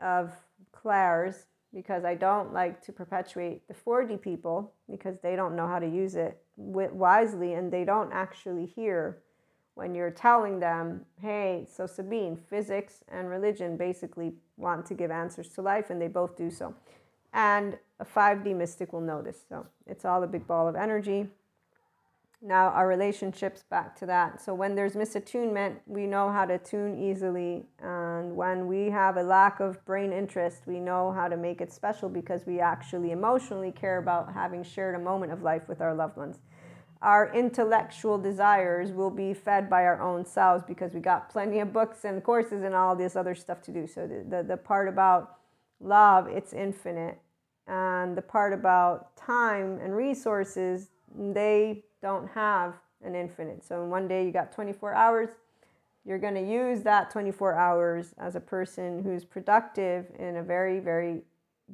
[0.00, 0.32] of
[0.72, 5.78] clairs because I don't like to perpetuate the 4D people because they don't know how
[5.78, 9.18] to use it wisely and they don't actually hear
[9.76, 15.50] when you're telling them, hey, so Sabine, physics and religion basically want to give answers
[15.50, 16.74] to life, and they both do so.
[17.34, 19.44] And a 5D mystic will know this.
[19.46, 21.28] So it's all a big ball of energy.
[22.40, 24.40] Now, our relationships, back to that.
[24.40, 27.64] So, when there's misattunement, we know how to tune easily.
[27.82, 31.60] Um, And when we have a lack of brain interest, we know how to make
[31.60, 35.80] it special because we actually emotionally care about having shared a moment of life with
[35.80, 36.40] our loved ones.
[37.02, 41.72] Our intellectual desires will be fed by our own selves because we got plenty of
[41.72, 43.86] books and courses and all this other stuff to do.
[43.86, 45.36] So, the, the, the part about
[45.78, 47.18] love, it's infinite.
[47.68, 52.74] And the part about time and resources, they don't have
[53.04, 53.64] an infinite.
[53.64, 55.28] So in one day you got 24 hours.
[56.06, 60.78] You're going to use that 24 hours as a person who's productive in a very,
[60.78, 61.22] very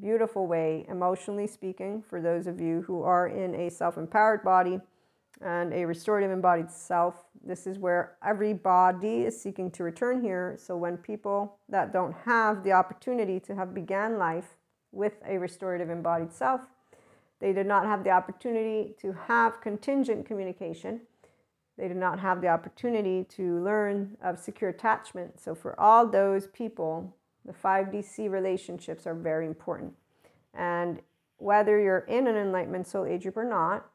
[0.00, 4.80] beautiful way, emotionally speaking, for those of you who are in a self empowered body
[5.42, 7.26] and a restorative embodied self.
[7.44, 10.56] This is where every body is seeking to return here.
[10.58, 14.56] So when people that don't have the opportunity to have began life
[14.92, 16.62] with a restorative embodied self
[17.42, 21.00] they did not have the opportunity to have contingent communication.
[21.78, 25.40] They did not have the opportunity to learn of secure attachment.
[25.40, 29.94] So, for all those people, the 5D SEE relationships are very important.
[30.54, 31.00] And
[31.38, 33.86] whether you're in an enlightenment soul age group or not,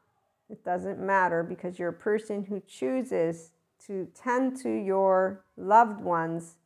[0.50, 3.52] it doesn't matter because you're a person who chooses
[3.86, 6.56] to tend to your loved ones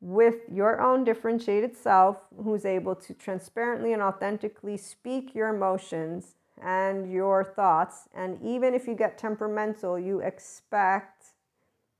[0.00, 7.10] with your own differentiated self who's able to transparently and authentically speak your emotions and
[7.10, 8.08] your thoughts.
[8.14, 11.26] And even if you get temperamental, you expect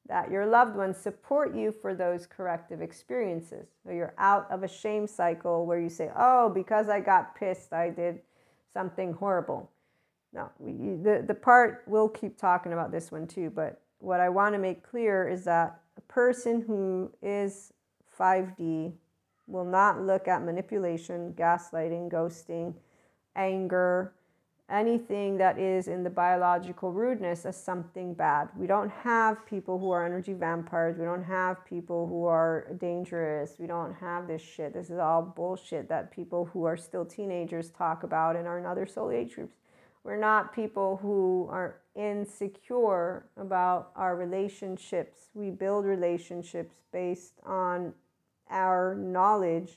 [0.08, 3.68] that your loved ones support you for those corrective experiences.
[3.84, 7.72] So you're out of a shame cycle where you say, oh, because I got pissed,
[7.72, 8.20] I did
[8.72, 9.70] something horrible.
[10.32, 14.28] No, we, the, the part, we'll keep talking about this one too, but what I
[14.28, 17.72] want to make clear is that a person who is
[18.18, 18.92] 5D
[19.46, 22.74] will not look at manipulation, gaslighting, ghosting,
[23.36, 24.14] anger,
[24.73, 28.49] anything that is in the biological rudeness as something bad.
[28.57, 30.97] We don't have people who are energy vampires.
[30.99, 33.57] We don't have people who are dangerous.
[33.59, 34.73] We don't have this shit.
[34.73, 38.65] This is all bullshit that people who are still teenagers talk about and are in
[38.65, 39.59] other soul age groups.
[40.05, 45.28] We're not people who are insecure about our relationships.
[45.35, 47.93] We build relationships based on
[48.51, 49.77] our knowledge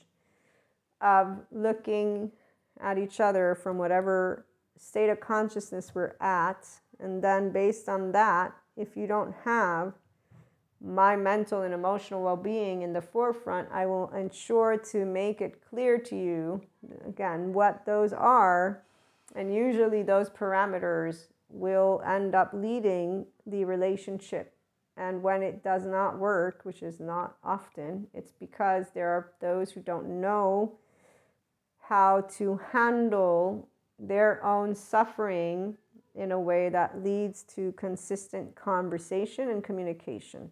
[1.02, 2.32] of looking
[2.80, 4.45] at each other from whatever
[4.76, 6.66] state of consciousness we're at.
[6.98, 9.94] And then, based on that, if you don't have
[10.80, 15.62] my mental and emotional well being in the forefront, I will ensure to make it
[15.68, 16.62] clear to you
[17.06, 18.82] again what those are.
[19.34, 24.52] And usually, those parameters will end up leading the relationship.
[24.96, 29.72] And when it does not work, which is not often, it's because there are those
[29.72, 30.78] who don't know
[31.80, 33.68] how to handle
[33.98, 35.76] their own suffering
[36.14, 40.50] in a way that leads to consistent conversation and communication.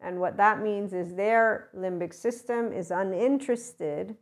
[0.00, 4.16] And what that means is their limbic system is uninterested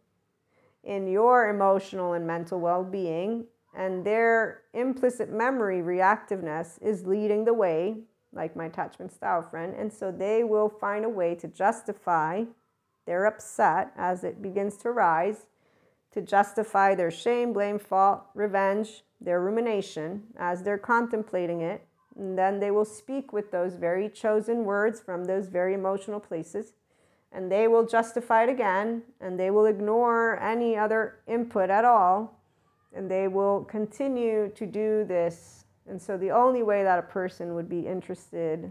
[0.84, 7.54] in your emotional and mental well being, and their implicit memory reactiveness is leading the
[7.54, 7.96] way,
[8.32, 9.74] like my attachment style friend.
[9.76, 12.44] And so they will find a way to justify
[13.06, 15.46] their upset as it begins to rise
[16.14, 21.84] to justify their shame, blame, fault, revenge, their rumination as they're contemplating it.
[22.16, 26.72] And then they will speak with those very chosen words from those very emotional places.
[27.32, 32.40] And they will justify it again, and they will ignore any other input at all.
[32.94, 35.64] And they will continue to do this.
[35.88, 38.70] And so, the only way that a person would be interested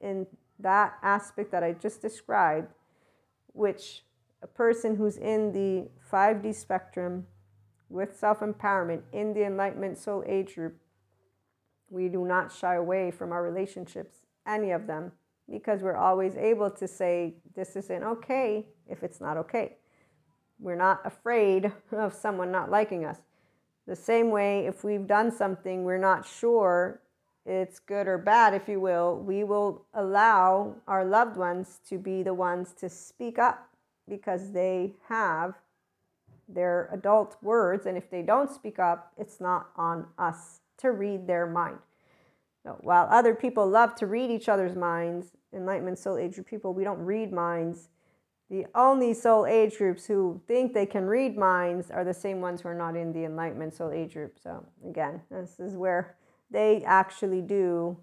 [0.00, 0.24] in
[0.60, 2.72] that aspect that I just described,
[3.54, 4.04] which
[4.46, 7.26] a person who's in the 5D spectrum
[7.88, 10.76] with self empowerment in the Enlightenment Soul Age group,
[11.90, 15.12] we do not shy away from our relationships, any of them,
[15.50, 19.78] because we're always able to say, This isn't okay if it's not okay.
[20.60, 23.18] We're not afraid of someone not liking us.
[23.88, 27.00] The same way, if we've done something we're not sure
[27.44, 32.24] it's good or bad, if you will, we will allow our loved ones to be
[32.24, 33.68] the ones to speak up
[34.08, 35.54] because they have
[36.48, 41.26] their adult words, and if they don't speak up, it's not on us to read
[41.26, 41.78] their mind.
[42.62, 46.74] So while other people love to read each other's minds, Enlightenment Soul Age group people,
[46.74, 47.88] we don't read minds.
[48.48, 52.60] The only soul age groups who think they can read minds are the same ones
[52.60, 54.38] who are not in the Enlightenment Soul Age group.
[54.40, 56.16] So again, this is where
[56.50, 57.96] they actually do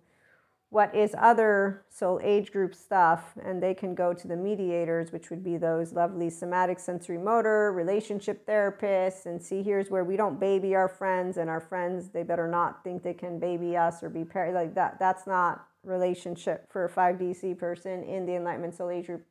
[0.74, 5.30] what is other soul age group stuff, and they can go to the mediators, which
[5.30, 10.40] would be those lovely somatic sensory motor relationship therapists, and see here's where we don't
[10.40, 14.10] baby our friends, and our friends they better not think they can baby us or
[14.10, 14.98] be paired like that.
[14.98, 19.24] That's not relationship for a 5D SEE person in the Enlightenment Soul Age group.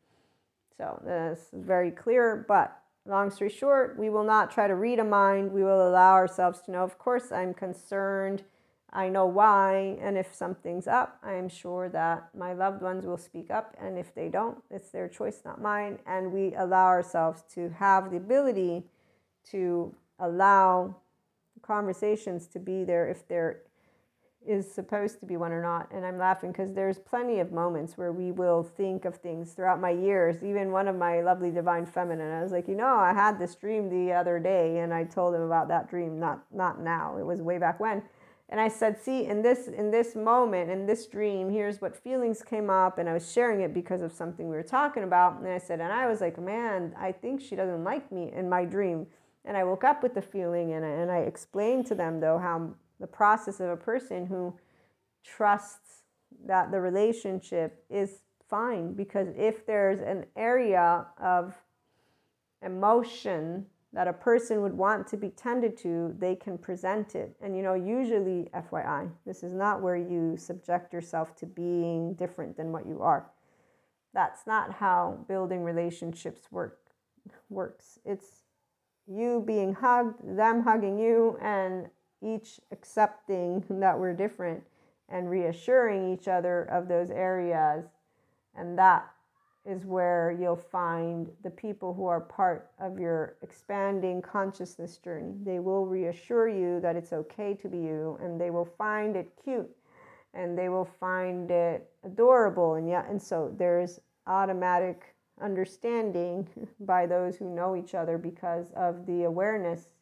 [0.77, 5.01] So this is very clear, but long story short, we will not try to read
[5.01, 5.51] a mind.
[5.51, 8.45] We will allow ourselves to know, of course, I'm concerned
[8.95, 13.17] I know why, and if something's up, I am sure that my loved ones will
[13.17, 13.75] speak up.
[13.81, 15.99] And if they don't, it's their choice, not mine.
[16.07, 18.85] And we allow ourselves to have the ability
[19.51, 20.97] to allow
[21.63, 23.63] conversations to be there if there
[24.47, 25.91] is supposed to be one or not.
[25.91, 29.81] And I'm laughing because there's plenty of moments where we will think of things throughout
[29.81, 30.43] my years.
[30.43, 33.55] Even one of my lovely divine feminine, I was like, you know, I had this
[33.55, 36.19] dream the other day, and I told him about that dream.
[36.19, 37.17] Not not now.
[37.17, 38.03] It was way back when
[38.53, 42.43] and I said, see, in this in this moment, in this dream, here's what feelings
[42.43, 45.41] came up, and I was sharing it because of something we were talking about.
[45.41, 48.51] And I said, and I was like, man, I think she doesn't like me in
[48.51, 49.07] my dream.
[49.47, 52.37] And I woke up with the feeling, and I, and I explained to them though
[52.37, 54.55] how the process of a person who
[55.25, 56.03] trusts
[56.45, 58.19] that the relationship is
[58.51, 61.55] fine because if there's an area of
[62.61, 67.37] emotion that a person would want to be tended to, they can present it.
[67.43, 72.57] And you know, usually, FYI, this is not where you subject yourself to being different
[72.57, 73.27] than what you are.
[74.15, 76.79] That's not how building relationships work
[77.51, 77.99] works.
[78.05, 78.43] It's
[79.07, 81.89] you being hugged, them hugging you, and
[82.23, 84.63] each accepting that we're different
[85.09, 87.85] and reassuring each other of those areas.
[88.55, 89.11] And that
[89.65, 95.35] is where you'll find the people who are part of your expanding consciousness journey.
[95.45, 99.33] They will reassure you that it's okay to be you, and they will find it
[99.43, 99.71] cute
[100.35, 102.75] and they will find it adorable.
[102.75, 106.49] And yeah, and so there's automatic understanding
[106.81, 109.95] by those who know each other because of the awareness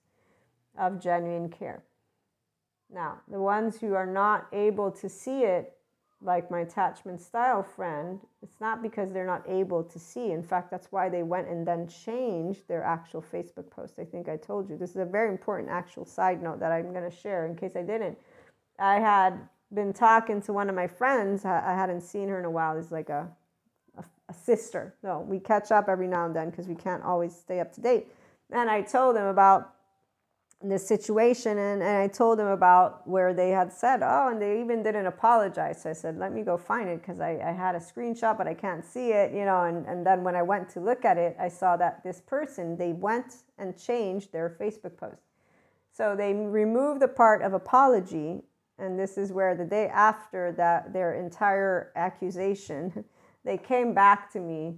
[0.78, 1.82] of genuine care.
[2.92, 5.76] Now, the ones who are not able to see it,
[6.22, 10.32] like my attachment style friend, it's not because they're not able to see.
[10.32, 13.98] In fact, that's why they went and then changed their actual Facebook post.
[13.98, 14.76] I think I told you.
[14.76, 17.74] This is a very important actual side note that I'm going to share in case
[17.74, 18.18] I didn't.
[18.78, 19.38] I had
[19.72, 21.44] been talking to one of my friends.
[21.44, 22.76] I hadn't seen her in a while.
[22.76, 23.28] It's like a,
[23.96, 24.94] a, a sister.
[25.02, 27.80] No, we catch up every now and then because we can't always stay up to
[27.80, 28.08] date.
[28.52, 29.74] And I told them about
[30.62, 34.60] this situation and, and I told them about where they had said, oh, and they
[34.60, 35.82] even didn't apologize.
[35.82, 38.46] So I said, let me go find it because I, I had a screenshot, but
[38.46, 39.64] I can't see it, you know.
[39.64, 42.76] And, and then when I went to look at it, I saw that this person,
[42.76, 45.22] they went and changed their Facebook post.
[45.92, 48.42] So they removed the part of apology.
[48.78, 53.04] And this is where the day after that, their entire accusation,
[53.44, 54.76] they came back to me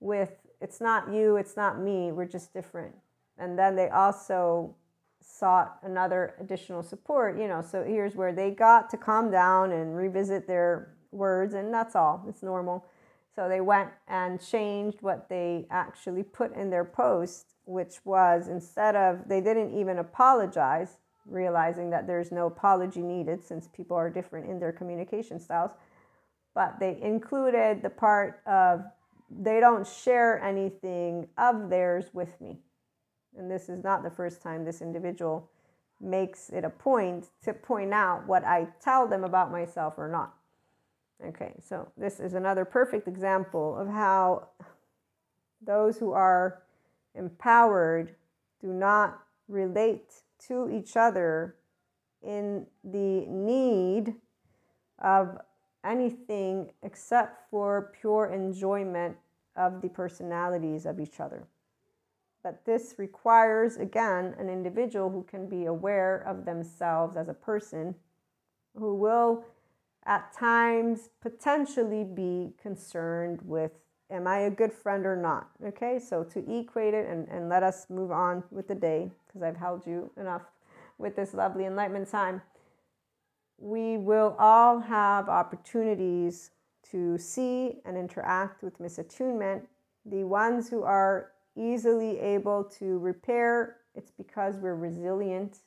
[0.00, 0.32] with,
[0.62, 2.94] it's not you, it's not me, we're just different.
[3.36, 4.74] And then they also
[5.20, 7.62] sought another additional support, you know.
[7.62, 12.24] So here's where they got to calm down and revisit their words, and that's all.
[12.28, 12.84] It's normal.
[13.34, 18.96] So they went and changed what they actually put in their post, which was instead
[18.96, 24.50] of, they didn't even apologize, realizing that there's no apology needed since people are different
[24.50, 25.70] in their communication styles.
[26.54, 28.82] But they included the part of,
[29.30, 32.58] they don't share anything of theirs with me
[33.38, 35.48] and this is not the first time this individual
[36.00, 40.34] makes it a point to point out what I tell them about myself or not.
[41.26, 44.48] Okay, so this is another perfect example of how
[45.60, 46.62] those who are
[47.14, 48.14] empowered
[48.60, 50.12] do not relate
[50.46, 51.56] to each other
[52.22, 54.14] in the need
[55.00, 55.38] of
[55.84, 59.16] anything except for pure enjoyment
[59.56, 61.46] of the personalities of each other.
[62.48, 67.94] But this requires, again, an individual who can be aware of themselves as a person,
[68.74, 69.44] who will
[70.06, 73.72] at times potentially be concerned with
[74.10, 75.50] am I a good friend or not?
[75.62, 79.42] Okay, so to equate it and, and let us move on with the day, because
[79.42, 80.46] I've held you enough
[80.96, 82.40] with this lovely enlightenment time.
[83.58, 86.52] We will all have opportunities
[86.92, 89.66] to see and interact with misattunement.
[90.06, 95.58] The ones who are easily able to repair, it's because we're resilient,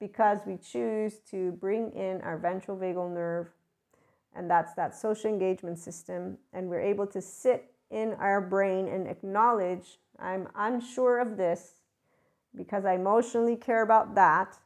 [0.00, 3.48] because we choose to bring in our ventral vagal nerve,
[4.34, 9.06] and that's that social engagement system, and we're able to sit in our brain and
[9.06, 11.82] acknowledge I'm unsure of this
[12.54, 14.58] because I emotionally care about that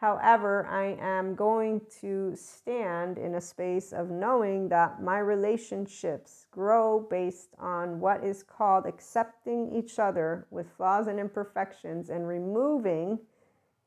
[0.00, 7.00] However, I am going to stand in a space of knowing that my relationships grow
[7.00, 13.18] based on what is called accepting each other with flaws and imperfections and removing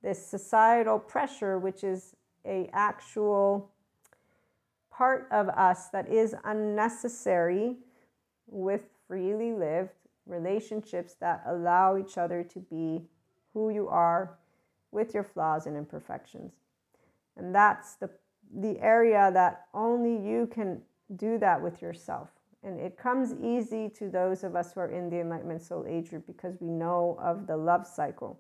[0.04, 2.16] this societal pressure, which is
[2.46, 3.72] a actual
[4.92, 7.78] part of us that is unnecessary
[8.46, 9.90] with freely lived
[10.28, 13.02] relationships that allow each other to be
[13.56, 14.38] who you are
[14.94, 16.54] with your flaws and imperfections.
[17.38, 18.10] And that's the,
[18.56, 20.82] the area that only you can
[21.16, 22.30] do that with yourself.
[22.64, 26.10] And it comes easy to those of us who are in the Enlightenment Soul Age
[26.10, 28.40] group because we know of the love cycle.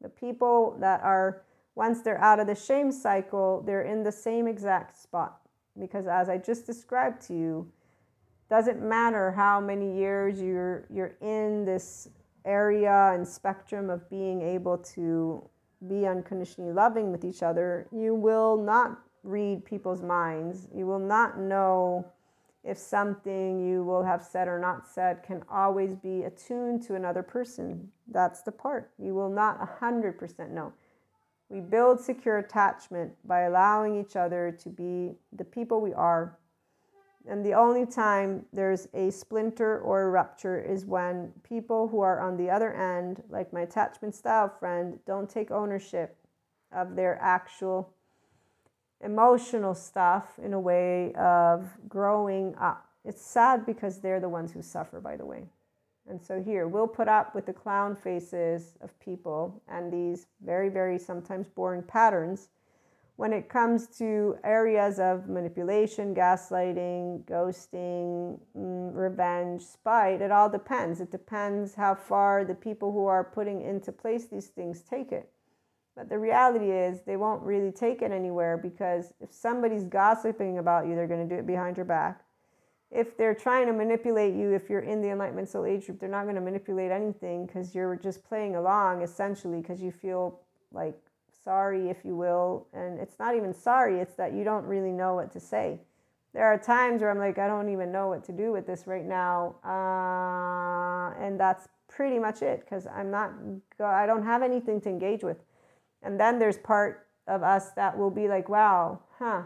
[0.00, 1.42] The people that are,
[1.76, 5.40] once they're out of the shame cycle, they're in the same exact spot.
[5.78, 7.70] Because as I just described to you,
[8.50, 12.08] doesn't matter how many years you're you're in this
[12.44, 15.48] area and spectrum of being able to
[15.88, 20.68] be unconditionally loving with each other, you will not read people's minds.
[20.74, 22.06] You will not know
[22.62, 27.22] if something you will have said or not said can always be attuned to another
[27.22, 27.90] person.
[28.08, 28.90] That's the part.
[28.98, 30.72] You will not 100% know.
[31.48, 36.38] We build secure attachment by allowing each other to be the people we are
[37.28, 42.20] and the only time there's a splinter or a rupture is when people who are
[42.20, 46.16] on the other end, like my attachment style friend, don't take ownership
[46.72, 47.92] of their actual
[49.02, 52.86] emotional stuff in a way of growing up.
[53.04, 55.44] It's sad because they're the ones who suffer, by the way.
[56.08, 60.68] And so here, we'll put up with the clown faces of people and these very,
[60.68, 62.48] very sometimes boring patterns
[63.20, 70.22] when it comes to areas of manipulation, gaslighting, ghosting, mm, revenge, spite.
[70.22, 71.02] It all depends.
[71.02, 75.28] It depends how far the people who are putting into place these things take it.
[75.94, 80.86] But the reality is, they won't really take it anywhere because if somebody's gossiping about
[80.86, 82.24] you, they're going to do it behind your back
[82.90, 86.08] if they're trying to manipulate you, if you're in the Enlightenment Soul Age group, they're
[86.08, 90.40] not going to manipulate anything because you're just playing along essentially because you feel
[90.72, 90.98] like
[91.44, 92.66] sorry, if you will.
[92.72, 95.80] And it's not even sorry, it's that you don't really know what to say.
[96.32, 98.86] There are times where I'm like, I don't even know what to do with this
[98.86, 99.56] right now.
[99.64, 103.32] Uh, and that's pretty much it because I'm not,
[103.80, 105.38] I don't have anything to engage with.
[106.02, 109.42] And then there's part of us that will be like, wow, huh,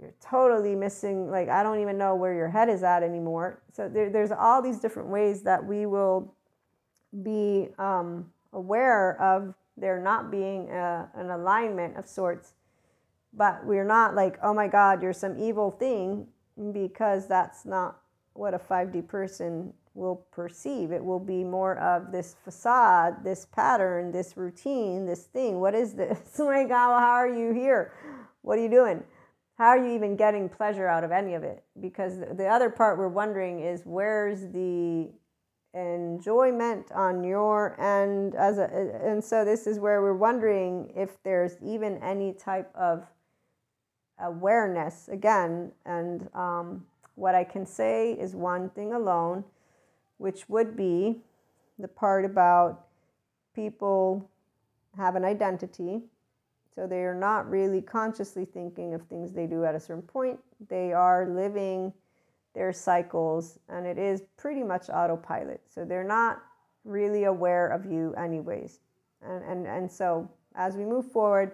[0.00, 3.88] you're totally missing like i don't even know where your head is at anymore so
[3.88, 6.34] there, there's all these different ways that we will
[7.22, 12.54] be um, aware of there not being a, an alignment of sorts.
[13.32, 16.26] But we're not like oh my god you're some evil thing
[16.72, 17.98] because that's not
[18.32, 20.92] what a 5d person will perceive.
[20.92, 25.60] It will be more of this facade this pattern this routine this thing.
[25.60, 26.18] What is this?
[26.38, 27.92] Oh my god how are you here?
[28.42, 29.02] What are you doing?
[29.58, 31.64] How are you even getting pleasure out of any of it?
[31.80, 35.10] Because the other part we're wondering is where's the
[35.76, 38.64] enjoyment on your end as a
[39.04, 43.04] and so this is where we're wondering if there's even any type of
[44.20, 46.84] awareness again and um,
[47.14, 49.44] what i can say is one thing alone
[50.16, 51.18] which would be
[51.78, 52.86] the part about
[53.54, 54.30] people
[54.96, 56.00] have an identity
[56.76, 60.38] so they are not really consciously thinking of things they do at a certain point.
[60.68, 61.90] They are living
[62.56, 65.60] their cycles, and it is pretty much autopilot.
[65.68, 66.42] So they're not
[66.84, 68.80] really aware of you, anyways.
[69.22, 71.52] And, and, and so as we move forward,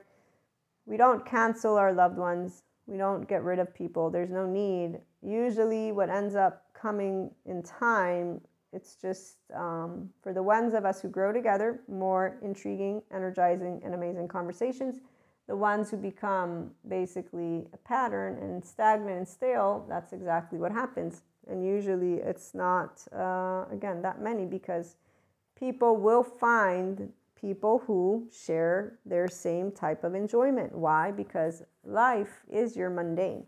[0.87, 4.11] we don't cancel our loved ones, we don't get rid of people.
[4.11, 5.01] There's no need.
[5.23, 8.41] Usually, what ends up coming in time
[8.73, 13.95] it's just um, for the ones of us who grow together, more intriguing, energizing, and
[13.95, 15.01] amazing conversations.
[15.49, 21.23] The ones who become basically a pattern and stagnant and stale, that's exactly what happens.
[21.49, 24.97] And usually it's not, uh, again, that many because
[25.59, 30.73] people will find people who share their same type of enjoyment.
[30.73, 31.11] Why?
[31.11, 33.45] Because life is your mundane.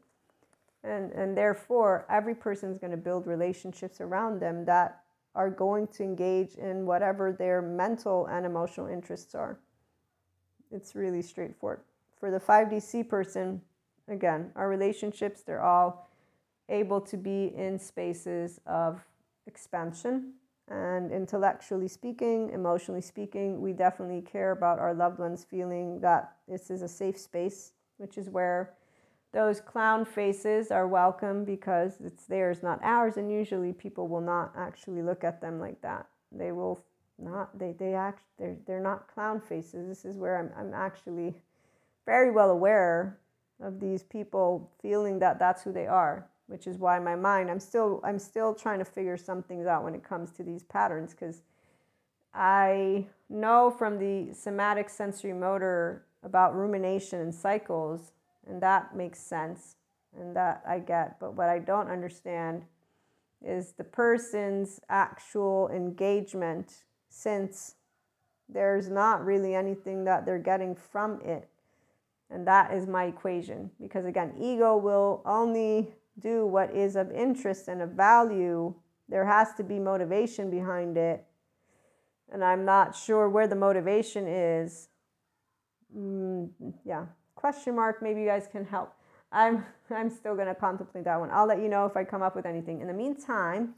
[0.82, 5.00] And, and therefore, every person is going to build relationships around them that
[5.34, 9.58] are going to engage in whatever their mental and emotional interests are.
[10.74, 11.80] It's really straightforward.
[12.18, 13.60] For the 5D SEE person,
[14.08, 16.10] again, our relationships, they're all
[16.68, 19.00] able to be in spaces of
[19.46, 20.32] expansion.
[20.68, 26.70] And intellectually speaking, emotionally speaking, we definitely care about our loved ones feeling that this
[26.70, 28.72] is a safe space, which is where
[29.32, 33.16] those clown faces are welcome because it's theirs, not ours.
[33.16, 36.06] And usually people will not actually look at them like that.
[36.32, 36.82] They will
[37.24, 39.88] not, they, they act, they're, they're not clown faces.
[39.88, 41.34] This is where I'm, I'm actually
[42.06, 43.18] very well aware
[43.62, 47.60] of these people feeling that that's who they are which is why my mind i'm
[47.60, 51.12] still i'm still trying to figure some things out when it comes to these patterns
[51.12, 51.40] because
[52.34, 58.12] i know from the somatic sensory motor about rumination and cycles
[58.46, 59.76] and that makes sense
[60.18, 61.18] and that I get.
[61.18, 62.64] But what I don't understand
[63.44, 66.84] is the person's actual engagement
[67.14, 67.76] since
[68.48, 71.48] there's not really anything that they're getting from it.
[72.30, 73.70] And that is my equation.
[73.80, 78.74] Because again, ego will only do what is of interest and of value.
[79.08, 81.24] There has to be motivation behind it.
[82.32, 84.88] And I'm not sure where the motivation is.
[85.96, 86.50] Mm,
[86.84, 88.02] yeah, question mark.
[88.02, 88.92] Maybe you guys can help.
[89.30, 91.30] I'm I'm still gonna contemplate that one.
[91.30, 92.80] I'll let you know if I come up with anything.
[92.80, 93.74] In the meantime,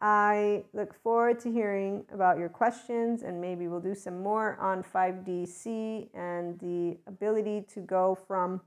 [0.00, 4.82] I look forward to hearing about your questions and maybe we'll do some more on
[4.82, 8.60] 5D SEE and the ability to go from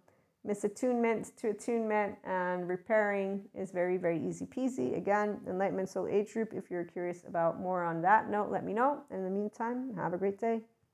[0.48, 4.98] misattunement to attunement and repairing is very, very easy peasy.
[4.98, 8.74] Again, Enlightenment Soul Age Group, if you're curious about more on that note, let me
[8.74, 9.02] know.
[9.12, 10.62] In the meantime, have a great day.